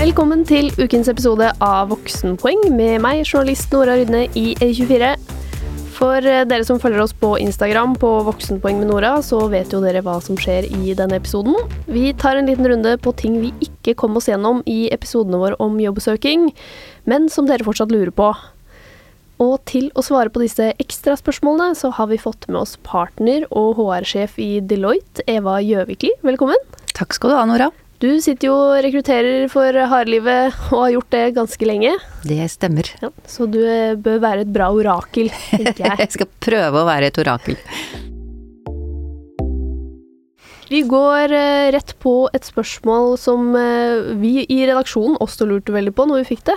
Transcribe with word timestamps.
Velkommen 0.00 0.46
til 0.48 0.70
ukens 0.80 1.10
episode 1.12 1.44
av 1.60 1.90
Voksenpoeng 1.90 2.70
med 2.72 3.02
meg, 3.04 3.18
journalist 3.26 3.68
Nora 3.74 3.98
Rydne 3.98 4.22
i 4.32 4.54
E24. 4.56 5.10
For 5.92 6.24
eh, 6.24 6.46
dere 6.48 6.64
som 6.64 6.78
følger 6.80 7.02
oss 7.02 7.12
på 7.12 7.34
Instagram 7.36 7.98
på 8.00 8.08
Voksenpoeng 8.24 8.78
med 8.80 8.88
Nora, 8.88 9.10
så 9.20 9.42
vet 9.52 9.74
jo 9.76 9.82
dere 9.84 10.00
hva 10.06 10.14
som 10.24 10.38
skjer 10.40 10.70
i 10.72 10.94
denne 10.96 11.18
episoden. 11.20 11.52
Vi 11.84 12.14
tar 12.16 12.40
en 12.40 12.48
liten 12.48 12.64
runde 12.72 12.94
på 13.04 13.12
ting 13.20 13.36
vi 13.42 13.50
ikke 13.66 13.92
kom 14.00 14.16
oss 14.16 14.30
gjennom 14.30 14.62
i 14.64 14.86
episodene 14.88 15.42
våre 15.42 15.60
om 15.60 15.76
jobbsøking, 15.84 16.48
men 17.04 17.28
som 17.28 17.50
dere 17.50 17.68
fortsatt 17.68 17.92
lurer 17.92 18.14
på. 18.16 18.30
Og 19.44 19.54
til 19.68 19.92
å 19.92 20.06
svare 20.06 20.32
på 20.32 20.40
disse 20.40 20.70
ekstraspørsmålene, 20.80 21.76
så 21.76 21.92
har 22.00 22.08
vi 22.08 22.22
fått 22.24 22.48
med 22.48 22.62
oss 22.62 22.78
partner 22.88 23.44
og 23.52 23.76
HR-sjef 23.76 24.40
i 24.40 24.64
Deloitte, 24.64 25.28
Eva 25.28 25.60
Gjøvikli. 25.60 26.16
Velkommen. 26.24 26.68
Takk 26.96 27.20
skal 27.20 27.36
du 27.36 27.40
ha, 27.42 27.44
Nora. 27.52 27.68
Du 28.00 28.08
sitter 28.24 28.48
jo 28.48 28.54
og 28.56 28.78
rekrutterer 28.80 29.42
for 29.52 29.76
hardlivet 29.76 30.54
og 30.70 30.86
har 30.86 30.92
gjort 30.94 31.10
det 31.12 31.24
ganske 31.36 31.66
lenge. 31.68 31.90
Det 32.24 32.46
stemmer. 32.48 32.88
Ja, 33.02 33.10
så 33.28 33.44
du 33.44 33.58
eh, 33.60 33.92
bør 33.92 34.22
være 34.22 34.46
et 34.46 34.52
bra 34.54 34.70
orakel, 34.72 35.28
tenker 35.50 35.82
jeg. 35.84 35.98
jeg 36.06 36.14
skal 36.14 36.30
prøve 36.40 36.80
å 36.80 36.86
være 36.88 37.10
et 37.10 37.20
orakel. 37.20 37.58
Vi 40.70 40.80
går 40.88 41.34
eh, 41.36 41.68
rett 41.76 41.92
på 42.00 42.14
et 42.32 42.48
spørsmål 42.48 43.18
som 43.20 43.52
eh, 43.58 44.14
vi 44.22 44.46
i 44.46 44.62
redaksjonen 44.62 45.18
også 45.20 45.50
lurte 45.50 45.74
veldig 45.76 45.92
på 45.92 46.06
når 46.08 46.22
vi 46.22 46.30
fikk 46.30 46.46
det. 46.48 46.56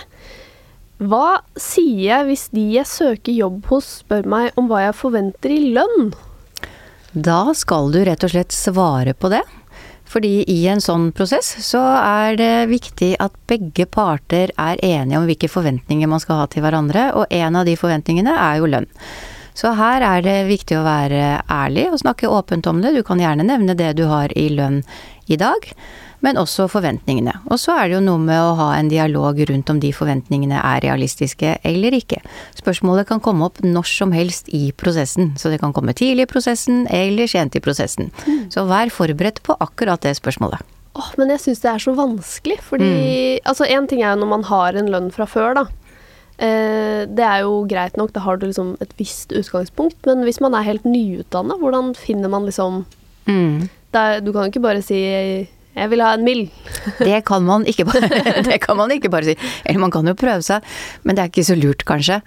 Hva 1.04 1.42
sier 1.60 2.06
jeg 2.06 2.30
hvis 2.30 2.46
de 2.56 2.64
jeg 2.78 2.88
søker 2.88 3.36
jobb 3.36 3.68
hos 3.68 3.90
spør 4.06 4.32
meg 4.32 4.56
om 4.56 4.72
hva 4.72 4.86
jeg 4.86 4.96
forventer 4.96 5.52
i 5.52 5.74
lønn? 5.76 6.14
Da 7.12 7.52
skal 7.52 7.92
du 7.92 8.00
rett 8.08 8.24
og 8.24 8.32
slett 8.32 8.56
svare 8.56 9.12
på 9.12 9.34
det. 9.34 9.44
Fordi 10.14 10.44
i 10.50 10.60
en 10.70 10.82
sånn 10.84 11.08
prosess 11.16 11.48
så 11.66 11.82
er 11.98 12.38
det 12.38 12.52
viktig 12.70 13.16
at 13.24 13.34
begge 13.50 13.88
parter 13.90 14.54
er 14.62 14.82
enige 14.86 15.18
om 15.18 15.26
hvilke 15.26 15.50
forventninger 15.50 16.10
man 16.10 16.22
skal 16.22 16.44
ha 16.44 16.50
til 16.52 16.62
hverandre, 16.66 17.10
og 17.18 17.34
en 17.34 17.58
av 17.58 17.66
de 17.66 17.74
forventningene 17.80 18.36
er 18.38 18.62
jo 18.62 18.70
lønn. 18.70 18.90
Så 19.58 19.74
her 19.78 20.06
er 20.06 20.22
det 20.26 20.38
viktig 20.50 20.78
å 20.80 20.86
være 20.86 21.42
ærlig 21.50 21.88
og 21.92 22.00
snakke 22.02 22.30
åpent 22.30 22.70
om 22.70 22.82
det. 22.82 22.96
Du 22.96 23.04
kan 23.06 23.22
gjerne 23.22 23.46
nevne 23.46 23.76
det 23.78 23.92
du 23.98 24.06
har 24.10 24.34
i 24.38 24.48
lønn 24.54 24.82
i 25.30 25.38
dag 25.38 25.66
men 26.24 26.40
også 26.40 26.70
forventningene. 26.72 27.36
Og 27.52 27.60
så 27.62 27.76
er 27.76 27.90
det 27.90 27.98
jo 27.98 28.04
noe 28.06 28.22
med 28.22 28.40
å 28.40 28.56
ha 28.60 28.70
en 28.78 28.90
dialog 28.92 29.42
rundt 29.50 29.72
om 29.74 29.82
de 29.84 29.92
forventningene 29.96 30.60
er 30.60 30.84
realistiske 30.86 31.58
eller 31.68 31.98
ikke. 31.98 32.22
Spørsmålet 32.58 33.10
kan 33.10 33.22
komme 33.24 33.50
opp 33.50 33.60
når 33.66 33.90
som 33.92 34.16
helst 34.16 34.48
i 34.56 34.70
prosessen, 34.80 35.34
så 35.40 35.52
det 35.52 35.60
kan 35.64 35.76
komme 35.76 35.96
tidlig 35.98 36.28
i 36.28 36.32
prosessen 36.32 36.86
eller 36.94 37.30
sent 37.30 37.60
i 37.60 37.64
prosessen. 37.64 38.14
Mm. 38.24 38.48
Så 38.54 38.64
vær 38.70 38.94
forberedt 38.94 39.44
på 39.44 39.58
akkurat 39.64 40.04
det 40.06 40.16
spørsmålet. 40.20 40.64
Åh, 40.94 41.14
men 41.18 41.32
jeg 41.34 41.42
syns 41.42 41.64
det 41.64 41.72
er 41.72 41.82
så 41.82 41.96
vanskelig, 41.98 42.60
fordi 42.62 42.90
mm. 42.94 43.48
Altså, 43.50 43.66
én 43.66 43.88
ting 43.90 44.04
er 44.04 44.14
jo 44.14 44.22
når 44.22 44.30
man 44.30 44.44
har 44.48 44.78
en 44.78 44.92
lønn 44.94 45.10
fra 45.14 45.26
før, 45.30 45.58
da. 45.58 45.66
Eh, 46.38 47.04
det 47.10 47.26
er 47.26 47.44
jo 47.46 47.64
greit 47.70 47.98
nok, 48.00 48.14
da 48.14 48.24
har 48.26 48.38
du 48.38 48.48
liksom 48.48 48.76
et 48.84 48.94
visst 48.98 49.34
utgangspunkt, 49.36 50.00
men 50.10 50.24
hvis 50.26 50.40
man 50.44 50.56
er 50.58 50.66
helt 50.66 50.86
nyutdanna, 50.86 51.58
hvordan 51.62 51.94
finner 51.98 52.32
man 52.32 52.48
liksom 52.50 52.84
mm. 53.30 53.70
er, 53.94 54.22
Du 54.22 54.32
kan 54.32 54.46
jo 54.46 54.54
ikke 54.54 54.64
bare 54.64 54.86
si 54.86 55.02
jeg 55.74 55.90
vil 55.94 56.04
ha 56.06 56.14
en 56.18 56.26
mild. 56.26 56.52
det, 57.08 57.24
kan 57.28 57.46
man 57.46 57.66
ikke 57.70 57.88
bare, 57.90 58.10
det 58.50 58.60
kan 58.64 58.78
man 58.80 58.94
ikke 58.94 59.12
bare 59.14 59.32
si. 59.32 59.38
Eller 59.66 59.82
man 59.82 59.94
kan 59.94 60.08
jo 60.08 60.18
prøve 60.18 60.46
seg, 60.46 60.66
men 61.04 61.18
det 61.18 61.26
er 61.26 61.34
ikke 61.34 61.48
så 61.48 61.58
lurt, 61.60 61.86
kanskje. 61.88 62.22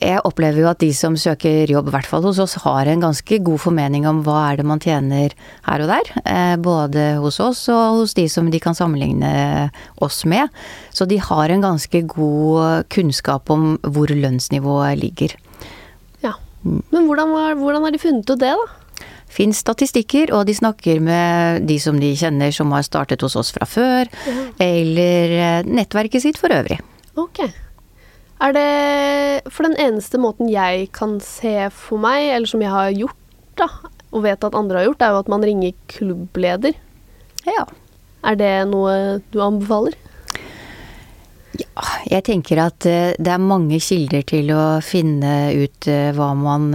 Jeg 0.00 0.22
opplever 0.24 0.62
jo 0.62 0.68
at 0.70 0.80
de 0.80 0.88
som 0.96 1.12
søker 1.20 1.68
jobb, 1.68 1.90
i 1.90 1.92
hvert 1.92 2.08
fall 2.08 2.24
hos 2.24 2.38
oss, 2.40 2.56
har 2.62 2.88
en 2.88 3.02
ganske 3.04 3.36
god 3.44 3.60
formening 3.60 4.06
om 4.08 4.22
hva 4.24 4.38
er 4.46 4.60
det 4.60 4.64
man 4.64 4.80
tjener 4.80 5.34
her 5.66 5.84
og 5.84 5.90
der. 5.92 6.12
Eh, 6.24 6.54
både 6.56 7.04
hos 7.20 7.36
oss 7.44 7.66
og 7.68 7.98
hos 7.98 8.16
de 8.16 8.24
som 8.32 8.48
de 8.48 8.62
kan 8.64 8.76
sammenligne 8.76 9.68
oss 10.00 10.22
med. 10.24 10.48
Så 10.96 11.04
de 11.04 11.20
har 11.20 11.52
en 11.52 11.66
ganske 11.66 12.00
god 12.14 12.88
kunnskap 12.88 13.52
om 13.52 13.74
hvor 13.84 14.08
lønnsnivået 14.08 15.02
ligger. 15.02 15.36
Ja. 16.24 16.32
Men 16.64 17.04
hvordan, 17.04 17.36
hvordan 17.60 17.84
har 17.84 17.92
de 17.92 18.00
funnet 18.00 18.32
ut 18.32 18.40
det, 18.40 18.56
da? 18.56 18.79
Fins 19.30 19.62
statistikker, 19.62 20.32
og 20.34 20.46
de 20.48 20.56
snakker 20.56 21.00
med 21.04 21.66
de 21.68 21.78
som 21.82 21.98
de 22.00 22.12
kjenner 22.18 22.52
som 22.54 22.72
har 22.74 22.84
startet 22.86 23.22
hos 23.24 23.38
oss 23.38 23.52
fra 23.54 23.68
før, 23.68 24.10
mm. 24.10 24.44
eller 24.64 25.34
eh, 25.38 25.68
nettverket 25.68 26.26
sitt 26.26 26.40
for 26.40 26.52
øvrig. 26.54 26.80
Ok. 27.20 27.44
Er 28.40 28.54
det 28.56 29.52
For 29.52 29.68
den 29.68 29.76
eneste 29.76 30.18
måten 30.20 30.48
jeg 30.48 30.88
kan 30.96 31.18
se 31.24 31.68
for 31.74 32.00
meg, 32.00 32.30
eller 32.34 32.48
som 32.48 32.62
jeg 32.64 32.72
har 32.72 32.92
gjort, 32.96 33.18
da, 33.60 33.68
og 34.10 34.24
vet 34.24 34.44
at 34.44 34.56
andre 34.56 34.80
har 34.80 34.88
gjort, 34.88 35.02
er 35.04 35.14
jo 35.14 35.22
at 35.22 35.32
man 35.32 35.44
ringer 35.46 35.76
klubbleder. 35.92 36.76
Ja. 37.46 37.66
Er 38.26 38.36
det 38.36 38.54
noe 38.68 39.20
du 39.32 39.40
anbefaler? 39.44 39.96
Ja, 41.60 41.84
jeg 42.08 42.24
tenker 42.28 42.60
at 42.62 42.86
eh, 42.88 43.12
det 43.18 43.32
er 43.32 43.42
mange 43.42 43.80
kilder 43.82 44.24
til 44.26 44.52
å 44.54 44.64
finne 44.84 45.52
ut 45.56 45.88
eh, 45.90 46.10
hva 46.16 46.32
man 46.38 46.70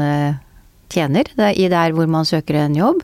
tjener 0.94 1.29
i 1.53 1.68
der 1.72 1.94
hvor 1.96 2.09
man 2.09 2.28
søker 2.28 2.59
en 2.62 2.78
jobb. 2.78 3.03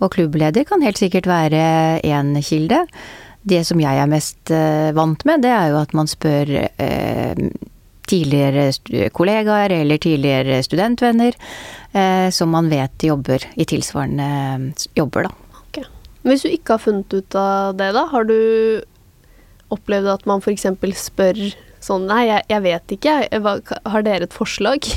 Og 0.00 0.12
klubbleder 0.14 0.64
kan 0.68 0.82
helt 0.82 1.00
sikkert 1.00 1.28
være 1.28 2.00
én 2.04 2.32
kilde. 2.44 2.84
Det 3.42 3.62
som 3.64 3.80
jeg 3.80 3.96
er 3.96 4.08
mest 4.08 4.52
eh, 4.52 4.90
vant 4.96 5.24
med, 5.24 5.42
det 5.44 5.52
er 5.52 5.70
jo 5.72 5.80
at 5.80 5.94
man 5.96 6.08
spør 6.10 6.50
eh, 6.60 7.44
tidligere 8.10 9.08
kollegaer 9.16 9.72
eller 9.80 10.00
tidligere 10.02 10.60
studentvenner 10.66 11.36
eh, 11.94 12.28
som 12.34 12.52
man 12.52 12.68
vet 12.72 13.06
jobber 13.06 13.46
i 13.56 13.66
tilsvarende 13.68 14.74
jobber, 14.98 15.30
da. 15.30 15.62
Okay. 15.70 15.88
Hvis 16.26 16.44
du 16.44 16.50
ikke 16.50 16.76
har 16.76 16.84
funnet 16.84 17.16
ut 17.16 17.38
av 17.38 17.78
det, 17.80 17.92
da, 17.96 18.04
har 18.12 18.28
du 18.28 18.36
opplevd 19.70 20.10
at 20.18 20.28
man 20.28 20.42
f.eks. 20.44 20.66
spør 21.00 21.44
sånn 21.80 22.08
Nei, 22.10 22.26
jeg, 22.28 22.44
jeg 22.50 22.64
vet 22.66 22.96
ikke, 22.98 23.12
har 23.94 24.04
dere 24.04 24.26
et 24.28 24.36
forslag? 24.36 24.90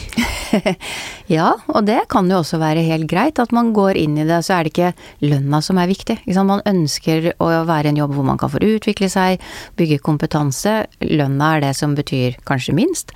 ja, 1.37 1.49
og 1.71 1.87
det 1.87 2.03
kan 2.11 2.29
jo 2.29 2.39
også 2.41 2.59
være 2.61 2.85
helt 2.87 3.07
greit. 3.11 3.41
At 3.41 3.53
man 3.55 3.73
går 3.75 3.99
inn 3.99 4.17
i 4.19 4.27
det, 4.27 4.41
så 4.45 4.57
er 4.57 4.67
det 4.67 4.73
ikke 4.73 4.93
lønna 5.25 5.61
som 5.63 5.79
er 5.81 5.89
viktig. 5.91 6.19
Man 6.43 6.63
ønsker 6.69 7.31
å 7.41 7.49
være 7.69 7.91
en 7.91 7.99
jobb 7.99 8.15
hvor 8.17 8.27
man 8.27 8.39
kan 8.41 8.51
få 8.53 8.61
utvikle 8.63 9.09
seg, 9.11 9.43
bygge 9.79 10.01
kompetanse. 10.05 10.83
Lønna 11.03 11.55
er 11.57 11.67
det 11.67 11.75
som 11.79 11.97
betyr 11.97 12.39
kanskje 12.47 12.77
minst. 12.77 13.13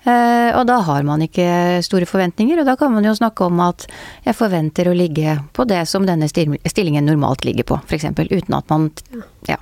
Uh, 0.00 0.56
og 0.56 0.62
da 0.64 0.78
har 0.86 1.04
man 1.04 1.20
ikke 1.20 1.82
store 1.84 2.06
forventninger, 2.08 2.62
og 2.62 2.68
da 2.68 2.72
kan 2.80 2.92
man 2.94 3.04
jo 3.04 3.12
snakke 3.18 3.44
om 3.50 3.58
at 3.60 3.84
jeg 4.24 4.38
forventer 4.38 4.88
å 4.88 4.96
ligge 4.96 5.34
på 5.52 5.66
det 5.68 5.82
som 5.90 6.06
denne 6.08 6.28
stillingen 6.30 7.04
normalt 7.04 7.44
ligger 7.44 7.68
på, 7.68 7.80
f.eks. 7.84 8.08
Uten 8.16 8.56
at 8.56 8.72
man 8.72 8.88
ja, 9.48 9.58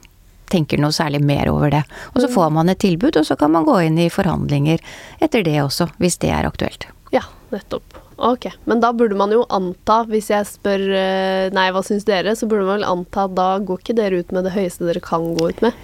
tenker 0.53 0.79
noe 0.79 0.95
særlig 0.95 1.25
mer 1.27 1.51
over 1.51 1.73
det. 1.75 1.83
Og 2.15 2.23
så 2.23 2.29
mm. 2.31 2.35
får 2.37 2.55
man 2.55 2.71
et 2.71 2.83
tilbud, 2.85 3.19
og 3.19 3.27
så 3.27 3.37
kan 3.41 3.53
man 3.55 3.67
gå 3.67 3.81
inn 3.89 3.99
i 3.99 4.11
forhandlinger 4.13 4.79
etter 5.19 5.43
det 5.43 5.59
også, 5.65 5.91
hvis 5.99 6.21
det 6.23 6.31
er 6.35 6.47
aktuelt. 6.47 6.87
Ja, 7.15 7.25
nettopp. 7.55 7.97
Ok, 8.19 8.49
men 8.67 8.81
da 8.83 8.91
burde 8.93 9.15
man 9.17 9.31
jo 9.33 9.45
anta, 9.55 10.01
hvis 10.11 10.33
jeg 10.33 10.47
spør 10.49 10.83
eh, 10.91 11.49
nei, 11.55 11.69
hva 11.73 11.85
syns 11.87 12.07
dere, 12.09 12.35
så 12.35 12.49
burde 12.51 12.67
man 12.67 12.81
vel 12.81 12.89
anta 12.89 13.29
at 13.29 13.37
da 13.39 13.49
går 13.63 13.85
ikke 13.85 13.97
dere 14.01 14.19
ut 14.25 14.35
med 14.35 14.49
det 14.49 14.57
høyeste 14.57 14.89
dere 14.89 15.03
kan 15.05 15.31
gå 15.39 15.53
ut 15.53 15.63
med? 15.65 15.77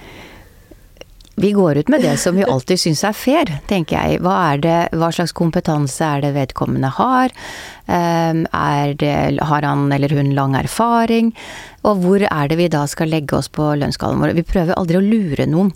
Vi 1.36 1.52
går 1.52 1.78
ut 1.78 1.88
med 1.88 2.02
det 2.02 2.16
som 2.22 2.36
vi 2.36 2.44
alltid 2.46 2.80
syns 2.80 3.02
er 3.04 3.14
fair, 3.16 3.50
tenker 3.66 3.98
jeg. 3.98 4.20
Hva, 4.22 4.54
det, 4.60 4.76
hva, 4.94 5.10
slags 5.10 5.34
kompetanse 5.34 6.06
er 6.06 6.22
det 6.22 6.30
vedkommende 6.36 6.92
har? 6.94 7.34
Ehm, 7.90 8.44
det, 9.00 9.40
har 9.42 9.66
han 9.66 9.90
eller 9.92 10.14
hun 10.14 10.30
lang 10.36 10.54
erfaring? 10.54 11.34
Og 11.82 12.00
hvor 12.04 12.22
er 12.22 12.48
det 12.48 12.60
vi 12.60 12.70
da 12.70 12.84
skal 12.86 13.10
legge 13.10 13.34
oss 13.36 13.50
på 13.50 13.66
lønnsskalaen 13.80 14.22
vår? 14.22 14.36
Vi 14.38 14.46
prøver 14.46 14.78
aldri 14.78 15.00
å 15.00 15.04
lure 15.04 15.48
noen. 15.50 15.74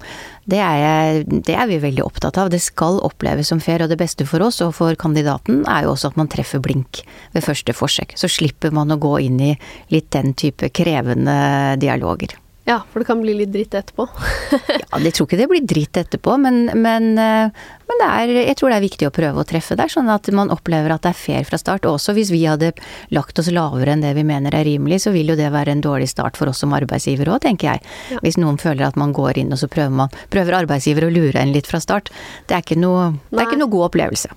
Det 0.48 0.62
er, 0.62 1.24
det 1.26 1.58
er, 1.58 1.66
vi 1.68 1.82
veldig 1.82 2.06
opptatt 2.06 2.38
av. 2.38 2.54
Det 2.54 2.62
skal 2.62 3.02
oppleves 3.04 3.50
som 3.50 3.60
fair, 3.60 3.82
og 3.82 3.90
det 3.90 3.98
beste 4.00 4.30
for 4.30 4.46
oss 4.46 4.62
og 4.64 4.76
for 4.78 4.94
kandidaten 4.94 5.64
er 5.66 5.84
jo 5.84 5.96
også 5.96 6.14
at 6.14 6.20
man 6.22 6.30
treffer 6.30 6.62
blink 6.62 7.02
ved 7.34 7.44
første 7.44 7.74
forsøk. 7.74 8.14
Så 8.14 8.30
slipper 8.30 8.70
man 8.70 8.94
å 8.94 9.02
gå 9.02 9.18
inn 9.26 9.42
i 9.42 9.56
litt 9.90 10.12
den 10.14 10.38
type 10.38 10.70
krevende 10.70 11.34
dialoger. 11.82 12.38
Ja, 12.68 12.82
for 12.92 13.00
det 13.00 13.06
kan 13.08 13.20
bli 13.22 13.32
litt 13.32 13.48
dritt 13.48 13.72
etterpå. 13.78 14.04
ja, 14.52 14.98
jeg 15.00 15.14
tror 15.16 15.24
ikke 15.24 15.38
det 15.40 15.46
blir 15.48 15.64
dritt 15.64 15.96
etterpå, 15.96 16.34
men, 16.42 16.66
men, 16.76 17.06
eh, 17.16 17.68
men 17.88 18.02
er, 18.04 18.32
jeg 18.42 18.58
tror 18.60 18.68
det 18.68 18.76
er 18.76 18.84
viktig 18.84 19.06
å 19.08 19.12
prøve 19.14 19.40
å 19.40 19.46
treffe 19.48 19.76
der, 19.78 19.88
sånn 19.88 20.10
at 20.12 20.28
man 20.36 20.52
opplever 20.52 20.92
at 20.92 21.06
det 21.06 21.14
er 21.14 21.16
fair 21.16 21.48
fra 21.48 21.56
start. 21.60 21.88
Også 21.88 22.12
hvis 22.18 22.28
vi 22.34 22.42
hadde 22.44 22.74
lagt 23.16 23.40
oss 23.40 23.48
lavere 23.48 23.94
enn 23.94 24.04
det 24.04 24.12
vi 24.18 24.26
mener 24.28 24.52
er 24.52 24.68
rimelig, 24.68 25.00
så 25.06 25.14
vil 25.14 25.32
jo 25.32 25.38
det 25.38 25.48
være 25.54 25.72
en 25.72 25.84
dårlig 25.84 26.10
start 26.12 26.36
for 26.36 26.52
oss 26.52 26.60
som 26.60 26.76
arbeidsgiver 26.76 27.32
òg, 27.32 27.40
tenker 27.46 27.70
jeg. 27.70 27.94
Ja. 28.12 28.20
Hvis 28.26 28.36
noen 28.36 28.60
føler 28.60 28.90
at 28.90 29.00
man 29.00 29.16
går 29.16 29.40
inn 29.40 29.56
og 29.56 29.62
så 29.62 29.70
prøver 29.72 29.96
man 30.04 30.20
prøver 30.28 30.60
arbeidsgiver 30.60 31.08
å 31.08 31.14
lure 31.14 31.40
en 31.40 31.54
litt 31.56 31.70
fra 31.70 31.80
start. 31.80 32.12
Det 32.44 32.58
er 32.58 32.66
ikke 32.66 32.76
noe, 32.76 33.14
det 33.32 33.40
er 33.40 33.48
ikke 33.48 33.62
noe 33.62 33.72
god 33.72 33.88
opplevelse. 33.88 34.34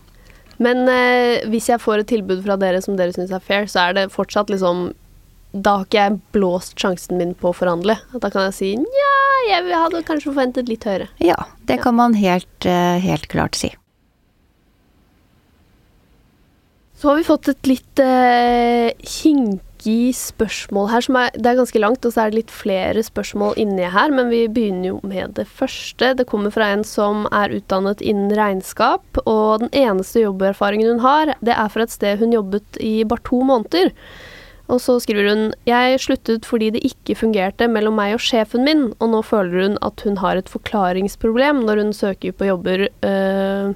Men 0.61 0.85
eh, 0.87 1.43
hvis 1.51 1.67
jeg 1.71 1.83
får 1.83 2.05
et 2.05 2.11
tilbud 2.13 2.45
fra 2.45 2.55
dere 2.61 2.79
som 2.85 2.95
dere 2.95 3.11
syns 3.15 3.33
er 3.35 3.43
fair, 3.43 3.67
så 3.67 3.89
er 3.89 3.97
det 3.97 4.11
fortsatt 4.13 4.53
liksom 4.53 4.91
da 5.51 5.75
har 5.77 5.87
ikke 5.87 5.99
jeg 5.99 6.19
blåst 6.35 6.79
sjansen 6.79 7.19
min 7.19 7.33
på 7.35 7.51
å 7.51 7.55
forhandle. 7.55 7.97
Da 8.13 8.31
kan 8.31 8.47
jeg 8.47 8.57
si 8.57 8.71
nja, 8.79 9.11
jeg 9.49 9.67
hadde 9.75 10.03
kanskje 10.07 10.31
forventet 10.31 10.71
litt 10.71 10.87
høyere. 10.87 11.09
Ja, 11.23 11.37
det 11.67 11.81
kan 11.83 11.97
man 11.97 12.15
helt, 12.15 12.65
eh, 12.65 12.99
helt 13.03 13.27
klart 13.27 13.59
si. 13.59 13.73
Så 17.01 17.09
har 17.09 17.17
vi 17.17 17.25
fått 17.25 17.49
et 17.49 17.65
litt 17.65 17.99
eh, 17.99 18.91
kinkig 19.01 20.11
spørsmål 20.13 20.91
her. 20.91 21.01
Som 21.01 21.15
er, 21.17 21.31
det 21.33 21.49
er 21.49 21.57
ganske 21.57 21.81
langt, 21.81 22.05
og 22.05 22.13
så 22.13 22.21
er 22.21 22.29
det 22.29 22.43
litt 22.43 22.53
flere 22.53 23.01
spørsmål 23.01 23.57
inni 23.59 23.87
her. 23.89 24.13
Men 24.13 24.29
vi 24.29 24.43
begynner 24.45 24.91
jo 24.91 24.99
med 25.01 25.33
det 25.39 25.47
første. 25.49 26.13
Det 26.13 26.27
kommer 26.29 26.53
fra 26.53 26.69
en 26.75 26.85
som 26.85 27.25
er 27.33 27.57
utdannet 27.57 28.05
innen 28.05 28.29
regnskap. 28.37 29.17
Og 29.25 29.65
den 29.65 29.73
eneste 29.73 30.21
jobberfaringen 30.27 30.93
hun 30.93 31.01
har, 31.01 31.33
det 31.41 31.57
er 31.57 31.73
fra 31.73 31.89
et 31.89 31.95
sted 31.95 32.21
hun 32.21 32.37
jobbet 32.37 32.77
i 32.79 33.01
bare 33.01 33.25
to 33.25 33.41
måneder. 33.49 33.89
Og 34.71 34.79
så 34.79 34.95
skriver 35.03 35.27
hun 35.27 35.45
Jeg 35.67 35.99
sluttet 35.99 36.47
fordi 36.47 36.71
det 36.71 36.85
ikke 36.87 37.17
fungerte 37.19 37.67
mellom 37.67 37.97
meg 37.99 38.15
og 38.15 38.23
sjefen 38.23 38.63
min, 38.67 38.89
og 38.99 39.11
nå 39.11 39.21
føler 39.27 39.65
hun 39.65 39.79
at 39.83 40.03
hun 40.05 40.19
har 40.23 40.39
et 40.39 40.51
forklaringsproblem 40.51 41.65
når 41.67 41.83
hun 41.83 41.93
søker 41.95 42.35
på 42.35 42.47
jobber. 42.47 42.87
Øh, 43.03 43.73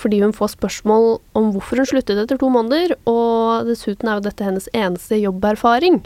fordi 0.00 0.20
hun 0.22 0.32
får 0.32 0.54
spørsmål 0.54 1.18
om 1.36 1.50
hvorfor 1.52 1.80
hun 1.80 1.88
sluttet 1.88 2.20
etter 2.22 2.38
to 2.40 2.48
måneder, 2.52 2.94
og 3.10 3.66
dessuten 3.68 4.08
er 4.08 4.16
jo 4.16 4.28
dette 4.28 4.46
hennes 4.46 4.68
eneste 4.72 5.18
jobberfaring. 5.20 6.00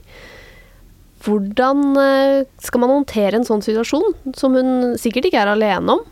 Hvordan 1.24 1.94
øh, 1.96 2.40
skal 2.60 2.82
man 2.82 2.90
håndtere 2.90 3.38
en 3.38 3.46
sånn 3.46 3.62
situasjon, 3.64 4.34
som 4.36 4.58
hun 4.58 4.98
sikkert 5.00 5.30
ikke 5.30 5.44
er 5.44 5.52
alene 5.54 5.98
om? 5.98 6.02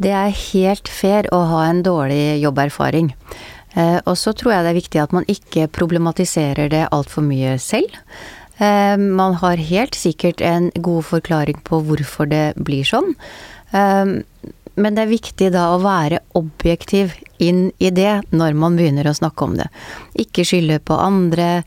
Det 0.00 0.12
er 0.16 0.32
helt 0.32 0.88
fair 0.88 1.28
å 1.32 1.42
ha 1.50 1.64
en 1.68 1.82
dårlig 1.84 2.40
jobberfaring. 2.40 3.12
Eh, 3.78 3.98
og 4.04 4.18
så 4.18 4.34
tror 4.34 4.54
jeg 4.54 4.66
det 4.66 4.72
er 4.72 4.80
viktig 4.80 5.02
at 5.02 5.14
man 5.14 5.26
ikke 5.30 5.68
problematiserer 5.74 6.70
det 6.72 6.86
altfor 6.90 7.24
mye 7.26 7.56
selv. 7.62 7.94
Eh, 8.58 8.96
man 8.98 9.38
har 9.40 9.62
helt 9.70 9.98
sikkert 9.98 10.42
en 10.44 10.70
god 10.74 11.06
forklaring 11.10 11.60
på 11.64 11.82
hvorfor 11.86 12.30
det 12.30 12.46
blir 12.58 12.86
sånn. 12.86 13.14
Eh, 13.72 14.16
men 14.80 14.96
det 14.96 15.02
er 15.02 15.10
viktig 15.10 15.50
da 15.52 15.66
å 15.74 15.80
være 15.82 16.22
objektiv 16.38 17.12
inn 17.42 17.68
i 17.82 17.90
det 17.94 18.20
når 18.32 18.56
man 18.58 18.76
begynner 18.78 19.08
å 19.10 19.16
snakke 19.16 19.46
om 19.46 19.56
det. 19.58 19.66
Ikke 20.20 20.44
skylde 20.46 20.78
på 20.84 20.96
andre, 20.96 21.62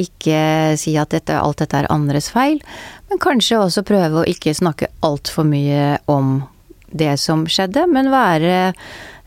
ikke 0.00 0.76
si 0.80 0.96
at 1.00 1.14
dette, 1.14 1.36
alt 1.38 1.62
dette 1.62 1.82
er 1.82 1.90
andres 1.92 2.30
feil, 2.34 2.60
men 3.08 3.22
kanskje 3.22 3.60
også 3.62 3.86
prøve 3.88 4.22
å 4.22 4.28
ikke 4.28 4.56
snakke 4.56 4.90
altfor 5.06 5.46
mye 5.48 5.96
om 6.10 6.42
det 6.88 7.14
som 7.20 7.44
skjedde, 7.48 7.86
men 7.92 8.12
være 8.12 8.74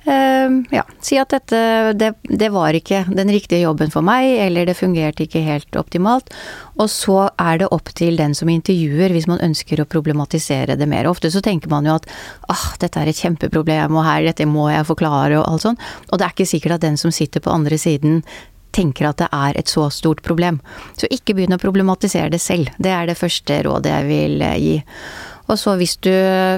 ja, 0.06 0.82
si 1.06 1.18
at 1.22 1.30
dette 1.30 1.94
det, 1.94 2.14
det, 2.24 2.50
var 2.50 2.74
ikke 2.74 3.04
den 3.14 3.30
riktige 3.30 3.62
jobben 3.62 3.92
for 3.94 4.02
meg, 4.06 4.26
eller 4.48 4.66
det 4.66 4.78
fungerte 4.80 5.28
ikke 5.28 5.44
helt 5.46 5.78
optimalt. 5.78 6.32
Og 6.82 6.90
så 6.90 7.28
er 7.38 7.62
det 7.62 7.70
opp 7.76 7.92
til 7.98 8.18
den 8.18 8.34
som 8.38 8.50
intervjuer, 8.50 9.14
hvis 9.14 9.30
man 9.30 9.44
ønsker 9.46 9.82
å 9.82 9.90
problematisere 9.90 10.78
det 10.80 10.90
mer. 10.90 11.10
Ofte 11.12 11.30
så 11.34 11.44
tenker 11.46 11.70
man 11.70 11.86
jo 11.86 12.00
at 12.00 12.10
ah, 12.50 12.72
dette 12.82 13.02
er 13.02 13.12
et 13.12 13.22
kjempeproblem, 13.22 13.94
og 13.94 14.08
her, 14.08 14.26
dette 14.26 14.50
må 14.50 14.72
jeg 14.74 14.90
forklare, 14.90 15.38
og 15.40 15.46
alt 15.46 15.68
sånt. 15.68 15.92
Og 16.10 16.18
det 16.18 16.28
er 16.28 16.36
ikke 16.36 16.54
sikkert 16.56 16.80
at 16.80 16.88
den 16.88 16.98
som 16.98 17.14
sitter 17.14 17.44
på 17.44 17.54
andre 17.54 17.78
siden 17.82 18.24
tenker 18.76 19.10
at 19.10 19.20
det 19.20 19.28
er 19.36 19.58
et 19.60 19.72
så 19.72 19.90
stort 19.94 20.24
problem. 20.26 20.62
Så 21.00 21.10
ikke 21.12 21.36
begynn 21.38 21.56
å 21.56 21.62
problematisere 21.62 22.32
det 22.32 22.42
selv. 22.42 22.72
Det 22.80 22.94
er 22.94 23.10
det 23.10 23.20
første 23.20 23.62
rådet 23.68 23.92
jeg 23.92 24.08
vil 24.10 24.46
eh, 24.48 24.58
gi. 24.62 24.78
Og 25.50 25.58
så 25.60 25.76
hvis 25.80 25.98
du 26.06 26.14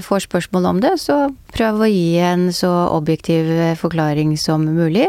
får 0.05 0.27
spørsmål 0.27 0.67
om 0.69 0.83
det, 0.83 0.97
så 1.01 1.27
prøv 1.55 1.81
å 1.81 1.89
gi 1.89 2.19
en 2.21 2.49
så 2.53 2.71
objektiv 2.93 3.49
forklaring 3.79 4.35
som 4.37 4.67
mulig. 4.67 5.07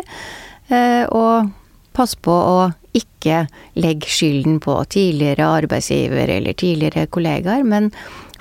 Eh, 0.72 1.04
og 1.10 1.50
pass 1.94 2.14
på 2.14 2.32
å 2.32 2.70
ikke 2.94 3.44
legge 3.78 4.10
skylden 4.10 4.60
på 4.62 4.76
tidligere 4.94 5.50
arbeidsgiver 5.60 6.30
eller 6.38 6.56
tidligere 6.56 7.08
kollegaer, 7.10 7.66
men 7.66 7.90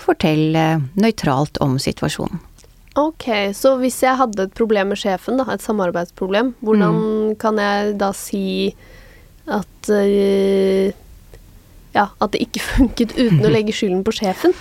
fortell 0.02 0.54
nøytralt 1.00 1.58
om 1.64 1.80
situasjonen. 1.82 2.42
Ok, 3.00 3.26
så 3.58 3.74
hvis 3.82 4.04
jeg 4.06 4.20
hadde 4.20 4.46
et 4.46 4.54
problem 4.54 4.92
med 4.94 5.00
sjefen, 5.02 5.40
da, 5.42 5.48
et 5.50 5.64
samarbeidsproblem, 5.66 6.52
hvordan 6.62 7.00
mm. 7.00 7.32
kan 7.42 7.58
jeg 7.58 7.96
da 7.98 8.12
si 8.14 8.44
at 9.50 9.90
uh, 9.90 10.94
ja, 11.94 12.06
at 12.06 12.36
det 12.36 12.44
ikke 12.46 12.62
funket 12.76 13.16
uten 13.18 13.42
å 13.42 13.54
legge 13.54 13.74
skylden 13.74 14.06
på 14.06 14.14
sjefen? 14.20 14.54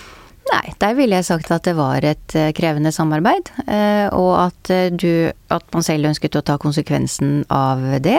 Nei, 0.50 0.72
der 0.82 0.96
ville 0.98 1.18
jeg 1.20 1.28
sagt 1.28 1.52
at 1.54 1.64
det 1.68 1.76
var 1.78 2.04
et 2.04 2.34
eh, 2.38 2.50
krevende 2.56 2.90
samarbeid, 2.92 3.52
eh, 3.66 4.08
og 4.10 4.32
at, 4.48 4.72
eh, 4.74 4.90
du, 4.90 5.30
at 5.54 5.64
man 5.74 5.86
selv 5.86 6.10
ønsket 6.10 6.38
å 6.38 6.44
ta 6.44 6.58
konsekvensen 6.60 7.44
av 7.52 7.84
det. 8.02 8.18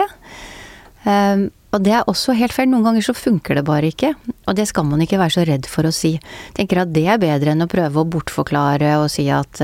Og 1.74 1.82
det 1.82 1.96
er 1.98 2.08
også 2.10 2.36
helt 2.38 2.54
feil. 2.54 2.70
Noen 2.70 2.86
ganger 2.86 3.04
så 3.08 3.16
funker 3.18 3.58
det 3.58 3.66
bare 3.66 3.90
ikke. 3.90 4.14
Og 4.46 4.56
det 4.56 4.68
skal 4.70 4.86
man 4.86 5.02
ikke 5.02 5.18
være 5.20 5.36
så 5.36 5.46
redd 5.48 5.68
for 5.70 5.88
å 5.88 5.94
si. 5.94 6.14
Tenker 6.56 6.84
at 6.84 6.94
det 6.94 7.06
er 7.10 7.22
bedre 7.22 7.54
enn 7.54 7.66
å 7.66 7.70
prøve 7.70 8.02
å 8.02 8.08
bortforklare 8.08 8.96
og 9.00 9.10
si 9.12 9.26
at 9.32 9.62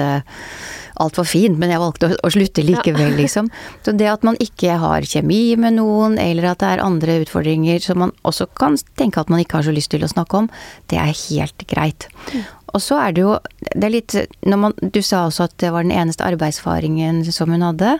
alt 1.01 1.17
var 1.17 1.29
fint, 1.29 1.57
men 1.61 1.73
jeg 1.73 1.81
valgte 1.81 2.11
å, 2.13 2.31
slutte 2.33 2.65
likevel, 2.65 3.15
ja. 3.15 3.19
liksom. 3.23 3.49
Så 3.85 3.95
det 3.97 4.09
at 4.11 4.27
man 4.27 4.39
ikke 4.43 4.77
har 4.83 5.07
kjemi 5.09 5.57
med 5.61 5.79
noen, 5.79 6.19
eller 6.21 6.51
at 6.53 6.63
det 6.63 6.73
er 6.75 6.85
andre 6.85 7.21
utfordringer 7.23 7.83
som 7.85 8.03
man 8.05 8.15
også 8.29 8.51
kan 8.59 8.77
tenke 9.01 9.23
at 9.23 9.33
man 9.33 9.43
ikke 9.43 9.61
har 9.61 9.69
så 9.69 9.75
lyst 9.75 9.93
til 9.95 10.05
å 10.05 10.11
snakke 10.11 10.43
om, 10.43 10.51
det 10.93 11.01
er 11.01 11.15
helt 11.15 11.67
greit. 11.71 12.09
Mm. 12.35 12.45
Og 12.75 12.83
så 12.83 12.99
er 13.03 13.15
det 13.15 13.25
jo 13.25 13.35
det 13.61 13.87
er 13.87 13.93
litt 13.93 14.15
man, 14.47 14.75
Du 14.81 15.01
sa 15.05 15.25
også 15.27 15.47
at 15.49 15.57
det 15.63 15.73
var 15.75 15.85
den 15.85 15.95
eneste 15.95 16.25
arbeidserfaringen 16.27 17.23
som 17.35 17.53
hun 17.53 17.65
hadde. 17.65 17.97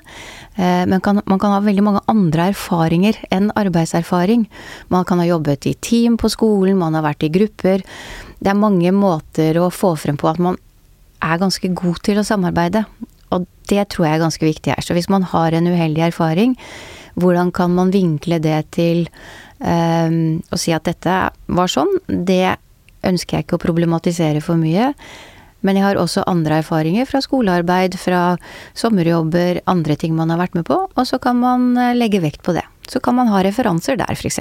Eh, 0.57 0.85
men 0.91 1.03
kan, 1.05 1.21
man 1.27 1.43
kan 1.43 1.55
ha 1.55 1.61
veldig 1.65 1.85
mange 1.87 2.03
andre 2.11 2.51
erfaringer 2.55 3.19
enn 3.35 3.51
arbeidserfaring. 3.59 4.47
Man 4.93 5.07
kan 5.09 5.23
ha 5.23 5.29
jobbet 5.29 5.69
i 5.71 5.77
team 5.83 6.19
på 6.21 6.31
skolen, 6.33 6.79
man 6.81 6.99
har 6.99 7.07
vært 7.07 7.27
i 7.27 7.33
grupper. 7.35 7.85
Det 8.41 8.53
er 8.53 8.59
mange 8.59 8.93
måter 8.97 9.59
å 9.61 9.71
få 9.75 9.95
frem 10.01 10.19
på 10.21 10.31
at 10.31 10.41
man 10.43 10.59
er 11.21 11.41
ganske 11.41 11.73
god 11.77 12.01
til 12.07 12.21
å 12.21 12.27
samarbeide. 12.27 12.87
Og 13.35 13.45
det 13.71 13.85
tror 13.93 14.09
jeg 14.09 14.17
er 14.17 14.25
ganske 14.25 14.49
viktig 14.49 14.75
her. 14.75 14.83
Så 14.85 14.97
hvis 14.97 15.11
man 15.13 15.27
har 15.31 15.55
en 15.55 15.69
uheldig 15.71 16.09
erfaring, 16.09 16.57
hvordan 17.21 17.53
kan 17.55 17.75
man 17.75 17.93
vinkle 17.95 18.41
det 18.43 18.63
til 18.75 19.05
eh, 19.61 20.11
å 20.41 20.59
si 20.59 20.75
at 20.75 20.89
dette 20.89 21.21
var 21.51 21.71
sånn? 21.71 21.93
Det 22.09 22.57
ønsker 23.07 23.39
jeg 23.39 23.47
ikke 23.47 23.59
å 23.59 23.63
problematisere 23.63 24.43
for 24.45 24.61
mye. 24.61 24.93
Men 25.67 25.77
jeg 25.77 25.85
har 25.85 26.01
også 26.01 26.25
andre 26.31 26.63
erfaringer 26.63 27.09
fra 27.09 27.21
skolearbeid, 27.25 27.99
fra 28.01 28.23
sommerjobber, 28.79 29.61
andre 29.69 29.97
ting 30.01 30.17
man 30.17 30.33
har 30.33 30.41
vært 30.41 30.57
med 30.57 30.67
på, 30.69 30.79
og 30.89 31.09
så 31.09 31.21
kan 31.21 31.41
man 31.41 31.75
eh, 31.77 31.93
legge 31.97 32.23
vekt 32.25 32.43
på 32.47 32.57
det. 32.57 32.65
Så 32.91 33.03
kan 33.05 33.15
man 33.19 33.29
ha 33.31 33.43
referanser 33.45 34.01
der, 34.01 34.17
f.eks. 34.17 34.41